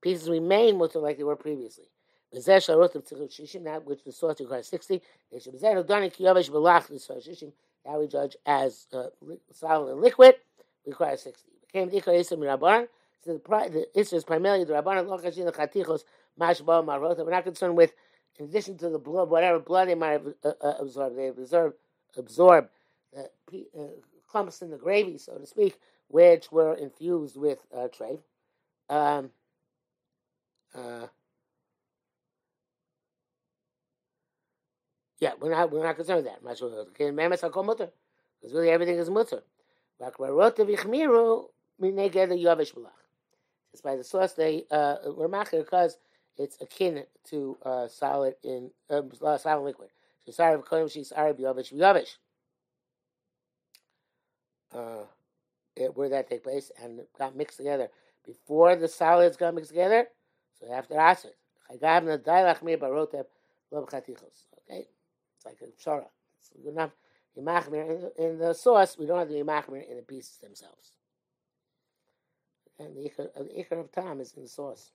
Pieces 0.00 0.30
remain 0.30 0.78
mutter 0.78 1.00
like 1.00 1.18
they 1.18 1.24
were 1.24 1.36
previously. 1.36 1.84
Bezesh 2.34 2.68
sharot 2.68 2.94
of 2.94 3.04
tzirut 3.04 3.30
shishim, 3.30 3.64
that 3.64 3.84
which 3.84 4.04
the 4.04 4.12
source 4.12 4.40
requires 4.40 4.68
sixty. 4.68 5.02
They 5.32 5.38
should 5.40 5.52
be 5.52 5.58
zeh 5.58 5.86
doni 5.86 6.10
kiyavesh 6.10 6.50
belach 6.50 6.88
the 6.88 6.94
shishim 6.94 7.52
that 7.84 7.98
we 7.98 8.06
judge 8.06 8.36
as 8.46 8.86
uh, 8.92 9.04
solid 9.52 9.92
and 9.92 10.00
liquid, 10.00 10.36
requires 10.86 11.22
60. 11.22 11.50
Came 11.72 11.88
the 11.88 12.00
Isim 12.00 12.38
Rabban. 12.38 12.88
So 13.24 13.32
the, 13.32 13.70
the 13.70 14.00
issue 14.00 14.16
is 14.16 14.24
primarily 14.24 14.64
the 14.64 14.74
Rabban 14.74 15.00
and 15.00 15.08
Lokashin, 15.08 15.44
the 15.44 15.52
Chatichos, 15.52 16.04
Mashba, 16.38 16.84
Marota. 16.84 17.24
We're 17.24 17.30
not 17.30 17.44
concerned 17.44 17.76
with, 17.76 17.92
in 18.38 18.46
addition 18.46 18.76
to 18.78 18.90
the 18.90 18.98
blood, 18.98 19.30
whatever 19.30 19.58
blood 19.58 19.88
they 19.88 19.94
might 19.94 20.12
have 20.12 20.26
uh, 20.44 20.52
uh, 20.60 20.74
absorbed, 20.80 21.16
they 21.16 21.28
absorb, 21.28 21.74
absorb 22.16 22.68
uh, 23.16 23.22
clumps 24.26 24.62
in 24.62 24.70
the 24.70 24.76
gravy, 24.76 25.18
so 25.18 25.36
to 25.38 25.46
speak, 25.46 25.78
which 26.08 26.52
were 26.52 26.74
infused 26.74 27.36
with 27.36 27.58
uh, 27.76 27.88
trade. 27.88 28.18
Um, 28.88 29.30
uh, 30.74 31.06
Yeah, 35.20 35.32
we're 35.40 35.50
not 35.50 35.70
we're 35.72 35.82
not 35.84 35.96
concerned 35.96 36.24
with 36.24 36.32
that. 36.32 36.42
Memes 37.14 37.40
hakol 37.40 37.64
mutter 37.64 37.90
because 38.40 38.54
really 38.54 38.70
everything 38.70 38.96
is 38.98 39.10
mutter. 39.10 39.42
Just 40.00 40.16
by 43.82 43.96
the 43.96 44.04
source 44.04 44.32
they 44.34 44.64
uh, 44.70 44.96
were 45.16 45.28
macher 45.28 45.58
because 45.64 45.98
it's 46.36 46.60
akin 46.60 47.04
to 47.30 47.56
uh, 47.64 47.88
solid 47.88 48.34
in 48.44 48.70
um, 48.90 49.10
solid 49.38 49.64
liquid. 49.64 49.90
Sorry 50.30 50.60
for 50.62 50.88
she's 50.88 51.08
sorry 51.08 51.32
biyovish 51.32 51.72
biyovish. 51.72 52.16
Uh, 54.72 55.04
where 55.94 56.08
that 56.10 56.28
take 56.28 56.42
place 56.42 56.70
and 56.82 57.00
got 57.18 57.34
mixed 57.36 57.56
together 57.56 57.88
before 58.24 58.76
the 58.76 58.88
solids 58.88 59.36
got 59.36 59.54
mixed 59.54 59.70
together. 59.70 60.06
So 60.60 60.70
after 60.72 60.98
acid, 60.98 61.32
okay, 61.70 63.22
it's 65.38 65.46
like 65.46 65.58
a 65.62 65.66
pshara. 65.66 66.06
It's 66.40 66.50
good 66.62 66.72
enough. 66.72 66.90
In, 67.36 67.46
in 68.18 68.38
the 68.38 68.52
sauce, 68.52 68.98
we 68.98 69.06
don't 69.06 69.18
have 69.18 69.28
the 69.28 69.36
yimachmir 69.36 69.88
in 69.88 69.96
the 69.96 70.02
pieces 70.02 70.38
themselves. 70.38 70.92
And 72.78 72.96
the 72.96 73.08
ikar, 73.08 73.28
the 73.34 73.78
of 73.78 73.92
time 73.92 74.20
is 74.20 74.34
in 74.36 74.42
the 74.42 74.48
sauce. 74.48 74.90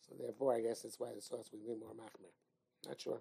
So 0.00 0.14
therefore, 0.18 0.54
I 0.54 0.60
guess 0.60 0.82
that's 0.82 0.98
why 0.98 1.08
the 1.14 1.20
sauce 1.20 1.50
would 1.52 1.64
be 1.64 1.74
more 1.78 1.94
machmir. 1.94 2.32
Not 2.86 3.00
sure. 3.00 3.20